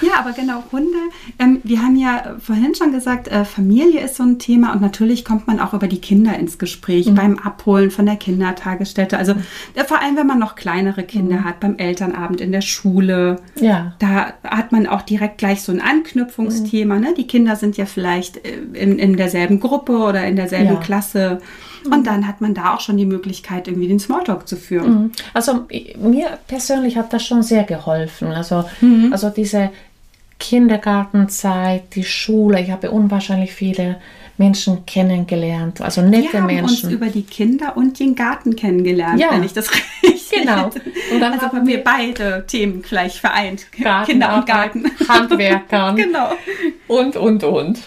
Ja, 0.00 0.18
aber 0.18 0.32
genau, 0.32 0.62
Hunde. 0.72 0.98
Ähm, 1.38 1.60
wir 1.64 1.82
haben 1.82 1.96
ja 1.96 2.36
vorhin 2.38 2.74
schon 2.74 2.92
gesagt, 2.92 3.28
äh, 3.28 3.44
Familie 3.44 4.00
ist 4.00 4.16
so 4.16 4.22
ein 4.22 4.38
Thema 4.38 4.72
und 4.72 4.80
natürlich 4.80 5.24
kommt 5.24 5.46
man 5.46 5.60
auch 5.60 5.74
über 5.74 5.86
die 5.86 6.00
Kinder 6.00 6.38
ins 6.38 6.58
Gespräch 6.58 7.06
mhm. 7.06 7.14
beim 7.14 7.38
Abholen 7.38 7.90
von 7.90 8.06
der 8.06 8.16
Kindertagesstätte. 8.16 9.18
Also 9.18 9.34
äh, 9.74 9.84
vor 9.84 10.00
allem, 10.00 10.16
wenn 10.16 10.26
man 10.26 10.38
noch 10.38 10.54
kleinere 10.54 11.02
Kinder 11.02 11.38
mhm. 11.38 11.44
hat, 11.44 11.60
beim 11.60 11.76
Elternabend 11.76 12.40
in 12.40 12.52
der 12.52 12.60
Schule. 12.60 13.40
Ja. 13.60 13.94
Da 13.98 14.34
hat 14.42 14.72
man 14.72 14.86
auch 14.86 15.02
direkt 15.02 15.38
gleich 15.38 15.62
so 15.62 15.72
ein 15.72 15.80
Anknüpfungsthema. 15.80 16.96
Mhm. 16.96 17.00
Ne? 17.00 17.14
Die 17.16 17.26
Kinder 17.26 17.56
sind 17.56 17.76
ja 17.76 17.86
vielleicht 17.86 18.44
äh, 18.44 18.58
in, 18.72 18.98
in 18.98 19.16
derselben 19.16 19.60
Gruppe 19.60 19.98
oder 19.98 20.26
in 20.26 20.36
derselben 20.36 20.74
ja. 20.74 20.80
Klasse. 20.80 21.40
Und 21.84 22.00
mhm. 22.00 22.04
dann 22.04 22.26
hat 22.26 22.40
man 22.40 22.54
da 22.54 22.74
auch 22.74 22.80
schon 22.80 22.96
die 22.96 23.06
Möglichkeit, 23.06 23.68
irgendwie 23.68 23.88
den 23.88 24.00
Smalltalk 24.00 24.48
zu 24.48 24.56
führen. 24.56 24.94
Mhm. 24.94 25.12
Also 25.32 25.66
mir 25.98 26.38
persönlich 26.46 26.96
hat 26.96 27.12
das 27.12 27.24
schon 27.24 27.42
sehr 27.42 27.64
geholfen. 27.64 28.28
Also, 28.28 28.64
mhm. 28.80 29.12
also 29.12 29.30
diese 29.30 29.70
Kindergartenzeit, 30.38 31.94
die 31.94 32.04
Schule. 32.04 32.60
Ich 32.60 32.70
habe 32.70 32.90
unwahrscheinlich 32.90 33.52
viele 33.52 33.96
Menschen 34.36 34.84
kennengelernt, 34.84 35.80
also 35.80 36.02
nette 36.02 36.32
wir 36.32 36.40
haben 36.40 36.46
Menschen. 36.46 36.86
uns 36.86 36.92
über 36.92 37.06
die 37.06 37.22
Kinder 37.22 37.76
und 37.76 38.00
den 38.00 38.16
Garten 38.16 38.56
kennengelernt, 38.56 39.20
ja. 39.20 39.28
wenn 39.30 39.44
ich 39.44 39.52
das 39.52 39.70
richtig 40.02 40.24
Genau. 40.34 40.70
Und 41.12 41.20
dann 41.20 41.32
also 41.32 41.46
haben 41.46 41.66
wir 41.66 41.82
beide 41.82 42.44
Themen 42.46 42.82
gleich 42.82 43.20
vereint. 43.20 43.66
Kinder 44.06 44.36
und 44.36 44.46
Garten. 44.46 44.90
Handwerkern. 45.08 45.96
genau. 45.96 46.32
Und, 46.88 47.16
und, 47.16 47.44
und. 47.44 47.78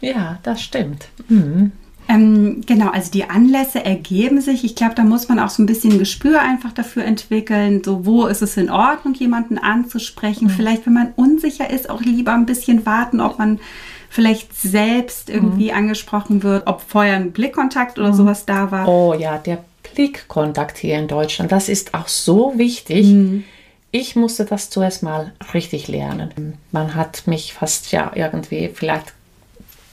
Ja, 0.00 0.38
das 0.42 0.62
stimmt. 0.62 1.08
Mhm. 1.28 1.72
Ähm, 2.08 2.62
genau, 2.66 2.90
also 2.90 3.10
die 3.10 3.24
Anlässe 3.24 3.84
ergeben 3.84 4.40
sich. 4.40 4.64
Ich 4.64 4.74
glaube, 4.74 4.94
da 4.94 5.02
muss 5.02 5.28
man 5.28 5.38
auch 5.38 5.50
so 5.50 5.62
ein 5.62 5.66
bisschen 5.66 5.98
Gespür 5.98 6.40
einfach 6.40 6.72
dafür 6.72 7.04
entwickeln. 7.04 7.82
So, 7.84 8.06
wo 8.06 8.26
ist 8.26 8.40
es 8.40 8.56
in 8.56 8.70
Ordnung, 8.70 9.12
jemanden 9.14 9.58
anzusprechen? 9.58 10.46
Mhm. 10.46 10.50
Vielleicht, 10.50 10.86
wenn 10.86 10.94
man 10.94 11.12
unsicher 11.16 11.68
ist, 11.68 11.90
auch 11.90 12.00
lieber 12.00 12.32
ein 12.32 12.46
bisschen 12.46 12.86
warten, 12.86 13.20
ob 13.20 13.38
man 13.38 13.60
vielleicht 14.08 14.58
selbst 14.58 15.28
irgendwie 15.28 15.70
mhm. 15.70 15.76
angesprochen 15.76 16.42
wird, 16.42 16.66
ob 16.66 16.80
vorher 16.80 17.16
ein 17.16 17.32
Blickkontakt 17.32 17.98
oder 17.98 18.12
mhm. 18.12 18.16
sowas 18.16 18.46
da 18.46 18.70
war. 18.70 18.88
Oh 18.88 19.12
ja, 19.12 19.36
der 19.36 19.62
Blickkontakt 19.94 20.78
hier 20.78 20.98
in 20.98 21.08
Deutschland, 21.08 21.52
das 21.52 21.68
ist 21.68 21.92
auch 21.92 22.08
so 22.08 22.54
wichtig. 22.56 23.06
Mhm. 23.06 23.44
Ich 23.90 24.16
musste 24.16 24.46
das 24.46 24.70
zuerst 24.70 25.02
mal 25.02 25.32
richtig 25.52 25.88
lernen. 25.88 26.54
Man 26.72 26.94
hat 26.94 27.26
mich 27.26 27.52
fast 27.52 27.92
ja 27.92 28.12
irgendwie 28.14 28.70
vielleicht 28.72 29.14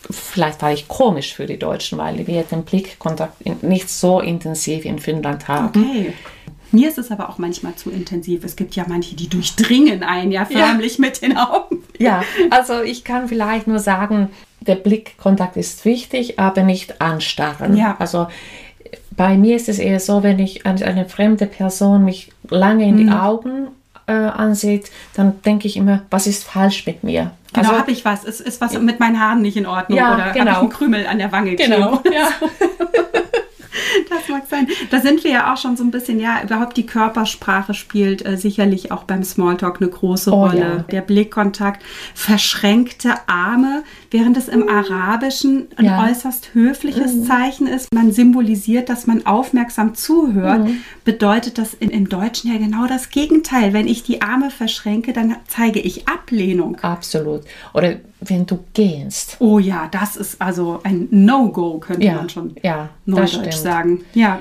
vielleicht 0.10 0.62
war 0.62 0.72
ich 0.72 0.88
komisch 0.88 1.34
für 1.34 1.46
die 1.46 1.58
Deutschen, 1.58 1.98
weil 1.98 2.26
wir 2.28 2.44
den 2.44 2.64
Blickkontakt 2.64 3.64
nicht 3.64 3.90
so 3.90 4.20
intensiv 4.20 4.86
in 4.86 5.00
Finnland 5.00 5.48
haben. 5.48 5.68
Okay. 5.68 6.14
Mir 6.72 6.90
ist 6.90 6.98
es 6.98 7.12
aber 7.12 7.30
auch 7.30 7.38
manchmal 7.38 7.76
zu 7.76 7.90
intensiv. 7.90 8.44
Es 8.44 8.56
gibt 8.56 8.76
ja 8.76 8.86
manche, 8.88 9.16
die 9.16 9.30
durchdringen 9.30 10.04
einen 10.04 10.32
ja 10.32 10.46
förmlich 10.46 10.98
ja. 10.98 11.02
mit 11.02 11.22
den 11.22 11.38
Augen. 11.38 11.84
Ja, 11.98 12.24
also 12.50 12.82
ich 12.82 13.04
kann 13.04 13.30
vielleicht 13.30 13.68
nur 13.68 13.80
sagen, 13.80 14.30
der 14.60 14.76
Blickkontakt 14.76 15.58
ist 15.58 15.86
wichtig, 15.86 16.40
aber 16.40 16.64
nicht 16.64 17.02
anstarren. 17.02 17.78
Ja. 17.78 17.96
Also 18.00 18.28
bei 19.12 19.38
mir 19.38 19.56
ist 19.56 19.70
es 19.70 19.80
eher 19.80 20.00
so, 20.00 20.24
wenn 20.24 20.40
ich 20.40 20.66
eine 20.66 21.08
fremde 21.08 21.46
Person 21.46 22.04
mich 22.04 22.32
lange 22.50 22.86
in 22.88 22.98
die 22.98 23.04
mhm. 23.06 23.14
Augen 23.14 23.68
äh, 24.08 24.14
ansieht, 24.14 24.92
dann 25.16 25.42
denke 25.44 25.68
ich 25.68 25.78
immer, 25.78 26.02
was 26.10 26.28
ist 26.28 26.44
falsch 26.44 26.86
mit 26.86 27.04
mir? 27.04 27.32
Genau, 27.56 27.70
also, 27.70 27.80
habe 27.80 27.92
ich 27.92 28.06
was? 28.06 28.24
Ist, 28.24 28.42
ist 28.42 28.62
was 28.62 28.78
mit 28.80 29.00
meinen 29.00 29.20
Haaren 29.20 29.42
nicht 29.42 29.58
in 29.58 29.66
Ordnung? 29.66 29.98
Ja, 29.98 30.14
oder 30.16 30.32
genau. 30.32 30.40
habe 30.40 30.50
ich 30.50 30.58
einen 30.58 30.70
Krümel 30.70 31.08
an 31.08 31.18
der 31.18 31.32
Wange 31.32 31.56
Genau, 31.56 32.02
ja. 32.12 32.28
Das 34.10 34.28
mag 34.30 34.44
sein. 34.50 34.68
Da 34.90 35.00
sind 35.00 35.24
wir 35.24 35.32
ja 35.32 35.54
auch 35.54 35.58
schon 35.58 35.78
so 35.78 35.84
ein 35.84 35.92
bisschen, 35.92 36.20
ja, 36.20 36.42
überhaupt 36.44 36.78
die 36.78 36.86
Körpersprache 36.86 37.74
spielt 37.74 38.26
äh, 38.26 38.38
sicherlich 38.38 38.92
auch 38.92 39.04
beim 39.04 39.24
Smalltalk 39.24 39.82
eine 39.82 39.90
große 39.90 40.32
oh, 40.32 40.46
Rolle. 40.46 40.60
Ja. 40.60 40.78
Der 40.92 41.02
Blickkontakt, 41.02 41.84
verschränkte 42.14 43.14
Arme, 43.28 43.84
während 44.16 44.38
es 44.38 44.48
im 44.48 44.62
mm. 44.62 44.70
Arabischen 44.70 45.68
ein 45.76 45.86
ja. 45.86 46.06
äußerst 46.06 46.54
höfliches 46.54 47.14
mhm. 47.14 47.26
Zeichen 47.26 47.68
ist. 47.68 47.94
Man 47.94 48.14
symbolisiert, 48.14 48.88
dass 48.88 49.08
man 49.08 49.26
aufmerksam 49.26 49.94
zuhört. 49.94 50.64
Mhm. 50.64 50.78
Bedeutet 51.04 51.58
das 51.58 51.74
in, 51.74 51.90
im 51.90 52.08
Deutschen 52.08 52.52
ja 52.52 52.58
genau 52.58 52.88
das 52.88 53.10
Gegenteil. 53.10 53.74
Wenn 53.74 53.88
ich 53.88 54.04
die 54.04 54.22
Arme 54.22 54.52
verschränke, 54.52 55.12
dann 55.12 55.36
zeige 55.48 55.82
ich 55.82 56.08
Ablehnung. 56.08 56.78
Absolut. 56.82 57.42
Oder 57.74 57.98
wenn 58.22 58.46
du 58.46 58.60
gehst. 58.74 59.36
Oh 59.40 59.60
ja, 59.60 59.90
das 59.92 60.16
ist 60.16 60.42
also 60.42 60.80
ein 60.84 61.10
No-Go, 61.12 61.80
könnte 61.80 62.06
ja, 62.06 62.16
man 62.16 62.30
schon 62.30 62.56
ja, 62.64 62.90
neudeutsch 63.06 63.56
sagen. 63.56 64.06
Ja. 64.14 64.40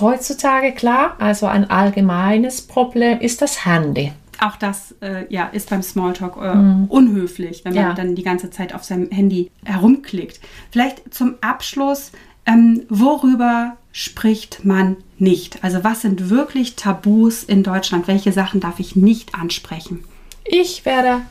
Heutzutage 0.00 0.72
klar, 0.72 1.16
also 1.18 1.46
ein 1.46 1.68
allgemeines 1.68 2.62
Problem 2.62 3.20
ist 3.20 3.42
das 3.42 3.66
Handy. 3.66 4.12
Auch 4.40 4.56
das 4.56 4.94
äh, 5.00 5.24
ja, 5.32 5.46
ist 5.46 5.70
beim 5.70 5.82
Smalltalk 5.82 6.36
äh, 6.36 6.54
mm. 6.54 6.86
unhöflich, 6.88 7.64
wenn 7.64 7.74
man 7.74 7.82
ja. 7.82 7.92
dann 7.94 8.14
die 8.14 8.22
ganze 8.22 8.50
Zeit 8.50 8.74
auf 8.74 8.84
seinem 8.84 9.10
Handy 9.10 9.50
herumklickt. 9.64 10.40
Vielleicht 10.70 11.12
zum 11.12 11.36
Abschluss, 11.40 12.12
ähm, 12.44 12.82
worüber 12.88 13.76
spricht 13.92 14.64
man 14.64 14.96
nicht? 15.18 15.64
Also 15.64 15.82
was 15.82 16.02
sind 16.02 16.28
wirklich 16.28 16.76
Tabus 16.76 17.42
in 17.42 17.62
Deutschland? 17.62 18.08
Welche 18.08 18.32
Sachen 18.32 18.60
darf 18.60 18.78
ich 18.78 18.94
nicht 18.94 19.34
ansprechen? 19.34 20.04
Ich 20.44 20.84
werde 20.84 21.22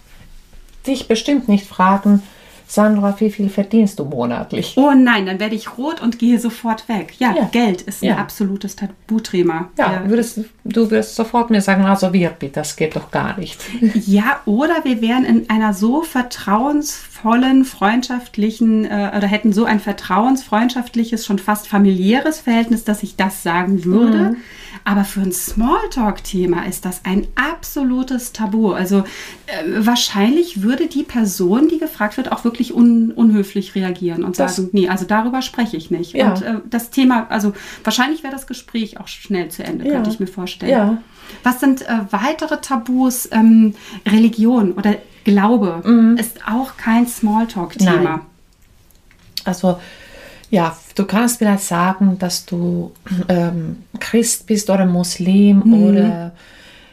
dich 0.87 1.07
bestimmt 1.07 1.47
nicht 1.47 1.65
fragen, 1.67 2.21
Sandra, 2.67 3.15
wie 3.19 3.29
viel 3.29 3.49
verdienst 3.49 3.99
du 3.99 4.05
monatlich? 4.05 4.73
Oh 4.77 4.91
nein, 4.91 5.25
dann 5.25 5.39
werde 5.39 5.55
ich 5.55 5.77
rot 5.77 6.01
und 6.01 6.19
gehe 6.19 6.39
sofort 6.39 6.87
weg. 6.89 7.13
Ja, 7.19 7.33
ja. 7.35 7.49
Geld 7.51 7.81
ist 7.83 8.01
ja. 8.01 8.13
ein 8.13 8.19
absolutes 8.19 8.75
Tabuthema. 8.75 9.69
Ja, 9.77 9.93
ja. 9.93 10.09
Würdest, 10.09 10.41
du 10.63 10.89
wirst 10.91 11.15
sofort 11.15 11.49
mir 11.49 11.61
sagen, 11.61 11.85
also 11.85 12.11
wir, 12.11 12.35
das 12.51 12.75
geht 12.75 12.95
doch 12.95 13.11
gar 13.11 13.37
nicht. 13.37 13.61
Ja, 14.05 14.41
oder 14.45 14.83
wir 14.83 15.01
wären 15.01 15.25
in 15.25 15.49
einer 15.49 15.73
so 15.73 16.01
vertrauensvollen 16.01 17.14
vertrauensvollen, 17.15 17.65
freundschaftlichen 17.65 18.85
äh, 18.85 19.11
oder 19.15 19.27
hätten 19.27 19.53
so 19.53 19.65
ein 19.65 19.79
vertrauensfreundschaftliches, 19.79 21.25
schon 21.25 21.39
fast 21.39 21.67
familiäres 21.67 22.41
Verhältnis, 22.41 22.83
dass 22.83 23.03
ich 23.03 23.15
das 23.15 23.43
sagen 23.43 23.85
würde. 23.85 24.17
Mhm. 24.17 24.37
Aber 24.83 25.03
für 25.03 25.21
ein 25.21 25.31
Smalltalk-Thema 25.31 26.67
ist 26.67 26.85
das 26.85 27.01
ein 27.05 27.27
absolutes 27.35 28.33
Tabu. 28.33 28.73
Also 28.73 28.99
äh, 29.47 29.63
wahrscheinlich 29.77 30.61
würde 30.61 30.87
die 30.87 31.03
Person, 31.03 31.69
die 31.69 31.79
gefragt 31.79 32.17
wird, 32.17 32.31
auch 32.31 32.43
wirklich 32.43 32.73
un 32.73 33.11
unhöflich 33.11 33.75
reagieren 33.75 34.23
und 34.23 34.37
das, 34.37 34.57
sagen, 34.57 34.69
nee, 34.73 34.89
also 34.89 35.05
darüber 35.05 35.41
spreche 35.41 35.77
ich 35.77 35.89
nicht. 35.89 36.13
Ja. 36.13 36.33
Und 36.33 36.41
äh, 36.41 36.55
das 36.69 36.89
Thema, 36.89 37.27
also 37.29 37.53
wahrscheinlich 37.83 38.23
wäre 38.23 38.33
das 38.33 38.45
Gespräch 38.45 38.99
auch 38.99 39.07
schnell 39.07 39.49
zu 39.49 39.63
Ende, 39.63 39.85
ja. 39.85 39.93
könnte 39.93 40.09
ich 40.09 40.19
mir 40.19 40.27
vorstellen. 40.27 40.71
Ja. 40.71 40.97
Was 41.43 41.59
sind 41.59 41.81
äh, 41.81 41.99
weitere 42.11 42.57
Tabus? 42.57 43.29
Ähm, 43.31 43.73
Religion 44.05 44.73
oder 44.73 44.95
Glaube 45.25 45.81
mhm. 45.83 46.17
ist 46.17 46.37
auch 46.47 46.77
kein 46.77 47.07
Smalltalk-Thema. 47.07 48.21
Also 49.43 49.79
ja, 50.49 50.77
du 50.95 51.05
kannst 51.05 51.39
vielleicht 51.39 51.63
sagen, 51.63 52.17
dass 52.19 52.45
du 52.45 52.93
ähm, 53.27 53.83
Christ 53.99 54.47
bist 54.47 54.69
oder 54.69 54.85
Muslim 54.85 55.63
mhm. 55.65 55.73
oder 55.83 56.31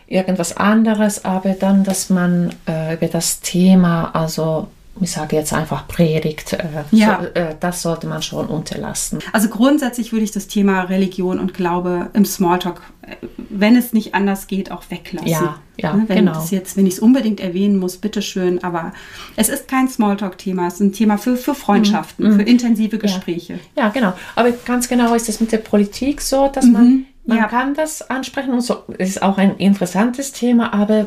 irgendwas 0.09 0.57
anderes, 0.57 1.25
aber 1.25 1.53
dann, 1.53 1.85
dass 1.85 2.11
man 2.11 2.55
äh, 2.67 2.95
über 2.95 3.07
das 3.07 3.41
Thema, 3.41 4.15
also 4.15 4.69
ich 5.01 5.11
sage 5.11 5.37
jetzt 5.37 5.53
einfach 5.53 5.89
Predigt, 5.89 6.53
äh, 6.53 6.67
ja. 6.91 7.21
so, 7.23 7.41
äh, 7.41 7.57
das 7.59 7.83
sollte 7.83 8.07
man 8.07 8.23
schon 8.23 8.47
unterlassen. 8.47 9.21
Also 9.33 9.49
grundsätzlich 9.49 10.13
würde 10.13 10.25
ich 10.25 10.33
das 10.33 10.49
Thema 10.49 10.83
Religion 10.83 11.39
und 11.39 11.55
Glaube 11.55 12.11
im 12.13 12.25
Smalltalk, 12.25 12.83
äh, 13.03 13.17
wenn 13.49 13.75
es 13.75 13.93
nicht 13.93 14.15
anders 14.15 14.47
geht, 14.47 14.71
auch 14.71 14.83
weglassen. 14.91 15.29
Ja, 15.29 15.59
ja, 15.79 15.95
ne, 15.95 16.05
wenn 16.09 16.19
genau. 16.19 16.35
Das 16.35 16.51
jetzt, 16.51 16.77
wenn 16.77 16.87
ich 16.87 16.95
es 16.95 17.01
unbedingt 17.01 17.41
erwähnen 17.41 17.79
muss, 17.79 17.97
bitteschön, 17.97 18.63
aber 18.63 18.93
es 19.37 19.49
ist 19.49 19.67
kein 19.67 19.89
Smalltalk-Thema, 19.89 20.67
es 20.67 20.75
ist 20.75 20.81
ein 20.81 20.93
Thema 20.93 21.17
für, 21.17 21.37
für 21.37 21.55
Freundschaften, 21.55 22.31
mhm. 22.31 22.37
für 22.37 22.43
intensive 22.43 22.99
Gespräche. 22.99 23.55
Ja. 23.77 23.85
ja. 23.85 23.89
genau. 23.89 24.13
Aber 24.37 24.51
ganz 24.53 24.89
genau 24.89 25.15
ist 25.15 25.29
es 25.29 25.41
mit 25.41 25.53
der 25.53 25.59
Politik 25.59 26.21
so, 26.21 26.49
dass 26.49 26.67
mhm. 26.67 26.73
man, 26.73 27.07
man 27.25 27.39
ja. 27.39 27.49
kann 27.49 27.75
das 27.75 28.11
ansprechen 28.11 28.53
und 28.53 28.61
so. 28.61 28.83
Es 28.99 29.09
ist 29.09 29.23
auch 29.23 29.39
ein 29.39 29.57
interessantes 29.57 30.33
Thema, 30.33 30.75
aber 30.75 31.07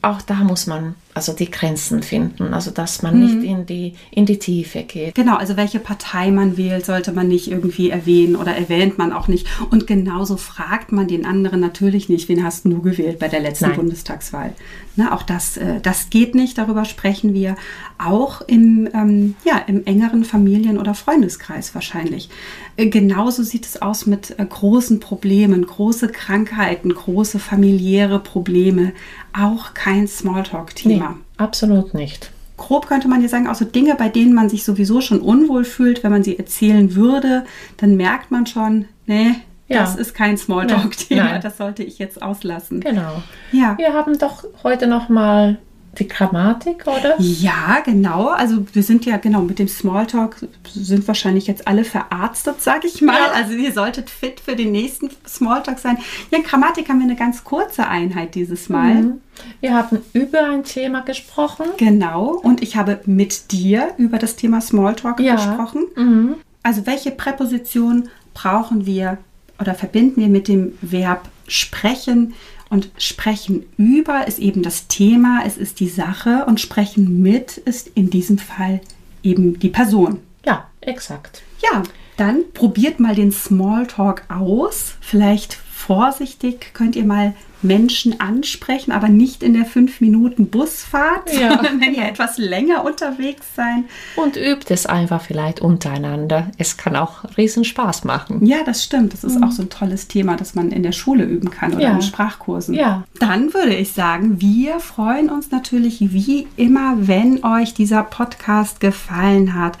auch 0.00 0.22
da 0.22 0.36
muss 0.36 0.68
man 0.68 0.94
also 1.16 1.32
die 1.32 1.50
Grenzen 1.50 2.02
finden, 2.02 2.52
also 2.52 2.70
dass 2.70 3.00
man 3.00 3.18
mhm. 3.18 3.24
nicht 3.24 3.50
in 3.50 3.64
die, 3.64 3.94
in 4.10 4.26
die 4.26 4.38
Tiefe 4.38 4.82
geht. 4.82 5.14
Genau, 5.14 5.36
also 5.36 5.56
welche 5.56 5.80
Partei 5.80 6.30
man 6.30 6.58
wählt, 6.58 6.84
sollte 6.84 7.10
man 7.10 7.26
nicht 7.26 7.50
irgendwie 7.50 7.88
erwähnen 7.88 8.36
oder 8.36 8.54
erwähnt 8.54 8.98
man 8.98 9.14
auch 9.14 9.26
nicht. 9.26 9.46
Und 9.70 9.86
genauso 9.86 10.36
fragt 10.36 10.92
man 10.92 11.08
den 11.08 11.24
anderen 11.24 11.58
natürlich 11.60 12.10
nicht, 12.10 12.28
wen 12.28 12.44
hast 12.44 12.66
du 12.66 12.82
gewählt 12.82 13.18
bei 13.18 13.28
der 13.28 13.40
letzten 13.40 13.68
Nein. 13.68 13.76
Bundestagswahl. 13.76 14.52
Ne, 14.96 15.12
auch 15.12 15.22
das, 15.22 15.56
äh, 15.56 15.80
das 15.82 16.10
geht 16.10 16.34
nicht, 16.34 16.58
darüber 16.58 16.84
sprechen 16.84 17.34
wir 17.34 17.56
auch 17.98 18.40
im, 18.42 18.88
ähm, 18.94 19.34
ja, 19.44 19.58
im 19.66 19.84
engeren 19.84 20.24
Familien- 20.24 20.78
oder 20.78 20.94
Freundeskreis 20.94 21.74
wahrscheinlich. 21.74 22.30
Äh, 22.76 22.88
genauso 22.88 23.42
sieht 23.42 23.66
es 23.66 23.80
aus 23.80 24.06
mit 24.06 24.38
äh, 24.38 24.44
großen 24.44 25.00
Problemen, 25.00 25.66
große 25.66 26.08
Krankheiten, 26.08 26.94
große 26.94 27.38
familiäre 27.38 28.20
Probleme. 28.20 28.92
Auch 29.32 29.74
kein 29.74 30.08
Smalltalk-Thema. 30.08 31.05
Nee, 31.05 31.05
absolut 31.36 31.94
nicht. 31.94 32.30
Grob 32.56 32.86
könnte 32.86 33.08
man 33.08 33.20
ja 33.20 33.28
sagen, 33.28 33.48
auch 33.48 33.54
so 33.54 33.64
Dinge, 33.64 33.94
bei 33.96 34.08
denen 34.08 34.34
man 34.34 34.48
sich 34.48 34.64
sowieso 34.64 35.00
schon 35.00 35.20
unwohl 35.20 35.64
fühlt, 35.64 36.02
wenn 36.02 36.10
man 36.10 36.24
sie 36.24 36.38
erzählen 36.38 36.94
würde, 36.94 37.44
dann 37.76 37.96
merkt 37.96 38.30
man 38.30 38.46
schon, 38.46 38.86
nee, 39.04 39.34
ja. 39.68 39.80
das 39.80 39.96
ist 39.96 40.14
kein 40.14 40.38
Smalltalk-Thema, 40.38 41.38
das 41.38 41.58
sollte 41.58 41.82
ich 41.82 41.98
jetzt 41.98 42.22
auslassen. 42.22 42.80
Genau. 42.80 43.22
Ja. 43.52 43.76
Wir 43.76 43.92
haben 43.92 44.18
doch 44.18 44.44
heute 44.62 44.86
noch 44.86 45.08
mal 45.10 45.58
die 45.98 46.08
Grammatik, 46.08 46.86
oder? 46.86 47.14
Ja, 47.18 47.80
genau. 47.84 48.28
Also 48.28 48.66
wir 48.72 48.82
sind 48.82 49.06
ja 49.06 49.16
genau 49.16 49.42
mit 49.42 49.58
dem 49.58 49.68
Smalltalk 49.68 50.36
sind 50.72 51.06
wahrscheinlich 51.08 51.46
jetzt 51.46 51.66
alle 51.66 51.84
verarztet, 51.84 52.60
sage 52.62 52.86
ich 52.86 53.02
mal. 53.02 53.14
Ja. 53.14 53.32
Also 53.32 53.52
ihr 53.52 53.72
solltet 53.72 54.10
fit 54.10 54.40
für 54.40 54.56
den 54.56 54.72
nächsten 54.72 55.10
Smalltalk 55.26 55.78
sein. 55.78 55.98
Ja, 56.30 56.38
in 56.38 56.44
Grammatik 56.44 56.88
haben 56.88 56.98
wir 56.98 57.06
eine 57.06 57.16
ganz 57.16 57.44
kurze 57.44 57.86
Einheit 57.86 58.34
dieses 58.34 58.68
Mal. 58.68 58.94
Mhm. 58.94 59.20
Wir 59.60 59.74
haben 59.74 59.98
über 60.12 60.44
ein 60.44 60.64
Thema 60.64 61.00
gesprochen. 61.00 61.66
Genau. 61.76 62.30
Und 62.30 62.62
ich 62.62 62.76
habe 62.76 63.00
mit 63.06 63.52
dir 63.52 63.90
über 63.98 64.18
das 64.18 64.36
Thema 64.36 64.60
Smalltalk 64.60 65.20
ja. 65.20 65.36
gesprochen. 65.36 65.84
Mhm. 65.96 66.34
Also 66.62 66.86
welche 66.86 67.10
Präposition 67.10 68.08
brauchen 68.34 68.86
wir 68.86 69.18
oder 69.58 69.74
verbinden 69.74 70.20
wir 70.20 70.28
mit 70.28 70.48
dem 70.48 70.72
Verb 70.82 71.28
sprechen? 71.48 72.34
Und 72.68 72.90
sprechen 72.98 73.64
über 73.76 74.26
ist 74.26 74.38
eben 74.38 74.62
das 74.62 74.88
Thema, 74.88 75.42
es 75.46 75.56
ist 75.56 75.78
die 75.80 75.88
Sache 75.88 76.44
und 76.46 76.60
sprechen 76.60 77.22
mit 77.22 77.58
ist 77.58 77.88
in 77.94 78.10
diesem 78.10 78.38
Fall 78.38 78.80
eben 79.22 79.58
die 79.58 79.68
Person. 79.68 80.20
Ja, 80.44 80.68
exakt. 80.80 81.42
Ja, 81.62 81.82
dann 82.16 82.44
probiert 82.54 82.98
mal 82.98 83.14
den 83.14 83.30
Smalltalk 83.30 84.24
aus. 84.28 84.94
Vielleicht 85.00 85.54
vorsichtig 85.54 86.72
könnt 86.74 86.96
ihr 86.96 87.04
mal 87.04 87.34
Menschen 87.62 88.20
ansprechen, 88.20 88.92
aber 88.92 89.08
nicht 89.08 89.42
in 89.42 89.54
der 89.54 89.64
5 89.64 90.00
Minuten 90.00 90.48
Busfahrt, 90.48 91.32
ja. 91.32 91.54
sondern 91.54 91.80
wenn 91.80 91.94
ihr 91.94 92.04
etwas 92.04 92.38
länger 92.38 92.84
unterwegs 92.84 93.46
seid. 93.54 93.84
Und 94.16 94.36
übt 94.36 94.72
es 94.72 94.86
einfach 94.86 95.20
vielleicht 95.22 95.60
untereinander. 95.60 96.50
Es 96.58 96.76
kann 96.76 96.96
auch 96.96 97.24
riesen 97.36 97.64
Spaß 97.64 98.04
machen. 98.04 98.44
Ja, 98.44 98.58
das 98.64 98.84
stimmt. 98.84 99.12
Das 99.12 99.24
ist 99.24 99.38
mhm. 99.38 99.44
auch 99.44 99.52
so 99.52 99.62
ein 99.62 99.70
tolles 99.70 100.08
Thema, 100.08 100.36
das 100.36 100.54
man 100.54 100.70
in 100.70 100.82
der 100.82 100.92
Schule 100.92 101.24
üben 101.24 101.50
kann 101.50 101.74
oder 101.74 101.82
ja. 101.82 101.92
in 101.92 102.02
Sprachkursen. 102.02 102.74
Ja. 102.74 103.04
Dann 103.18 103.54
würde 103.54 103.74
ich 103.74 103.92
sagen, 103.92 104.40
wir 104.40 104.80
freuen 104.80 105.30
uns 105.30 105.50
natürlich 105.50 106.12
wie 106.12 106.46
immer, 106.56 106.94
wenn 106.98 107.44
euch 107.44 107.74
dieser 107.74 108.02
Podcast 108.02 108.80
gefallen 108.80 109.54
hat, 109.54 109.78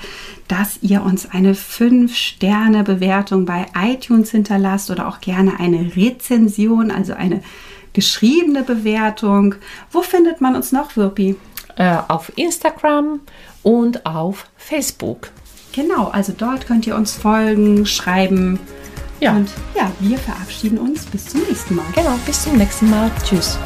dass 0.48 0.78
ihr 0.82 1.02
uns 1.02 1.28
eine 1.30 1.54
5-Sterne-Bewertung 1.54 3.44
bei 3.44 3.66
iTunes 3.76 4.30
hinterlasst 4.30 4.90
oder 4.90 5.08
auch 5.08 5.20
gerne 5.20 5.58
eine 5.58 5.96
Rezension, 5.96 6.90
also 6.90 7.14
eine 7.14 7.42
geschriebene 7.96 8.62
Bewertung. 8.62 9.56
Wo 9.90 10.02
findet 10.02 10.40
man 10.40 10.54
uns 10.54 10.70
noch, 10.70 10.96
Wirpi? 10.96 11.34
Äh, 11.76 11.96
auf 12.08 12.30
Instagram 12.36 13.20
und 13.62 14.06
auf 14.06 14.46
Facebook. 14.56 15.30
Genau, 15.72 16.08
also 16.08 16.32
dort 16.36 16.66
könnt 16.66 16.86
ihr 16.86 16.94
uns 16.94 17.12
folgen, 17.14 17.84
schreiben. 17.86 18.60
Ja. 19.20 19.32
Und 19.32 19.50
ja, 19.74 19.90
wir 20.00 20.18
verabschieden 20.18 20.78
uns 20.78 21.06
bis 21.06 21.26
zum 21.26 21.40
nächsten 21.40 21.74
Mal. 21.74 21.86
Genau, 21.94 22.16
bis 22.26 22.44
zum 22.44 22.56
nächsten 22.56 22.90
Mal. 22.90 23.10
Tschüss. 23.24 23.58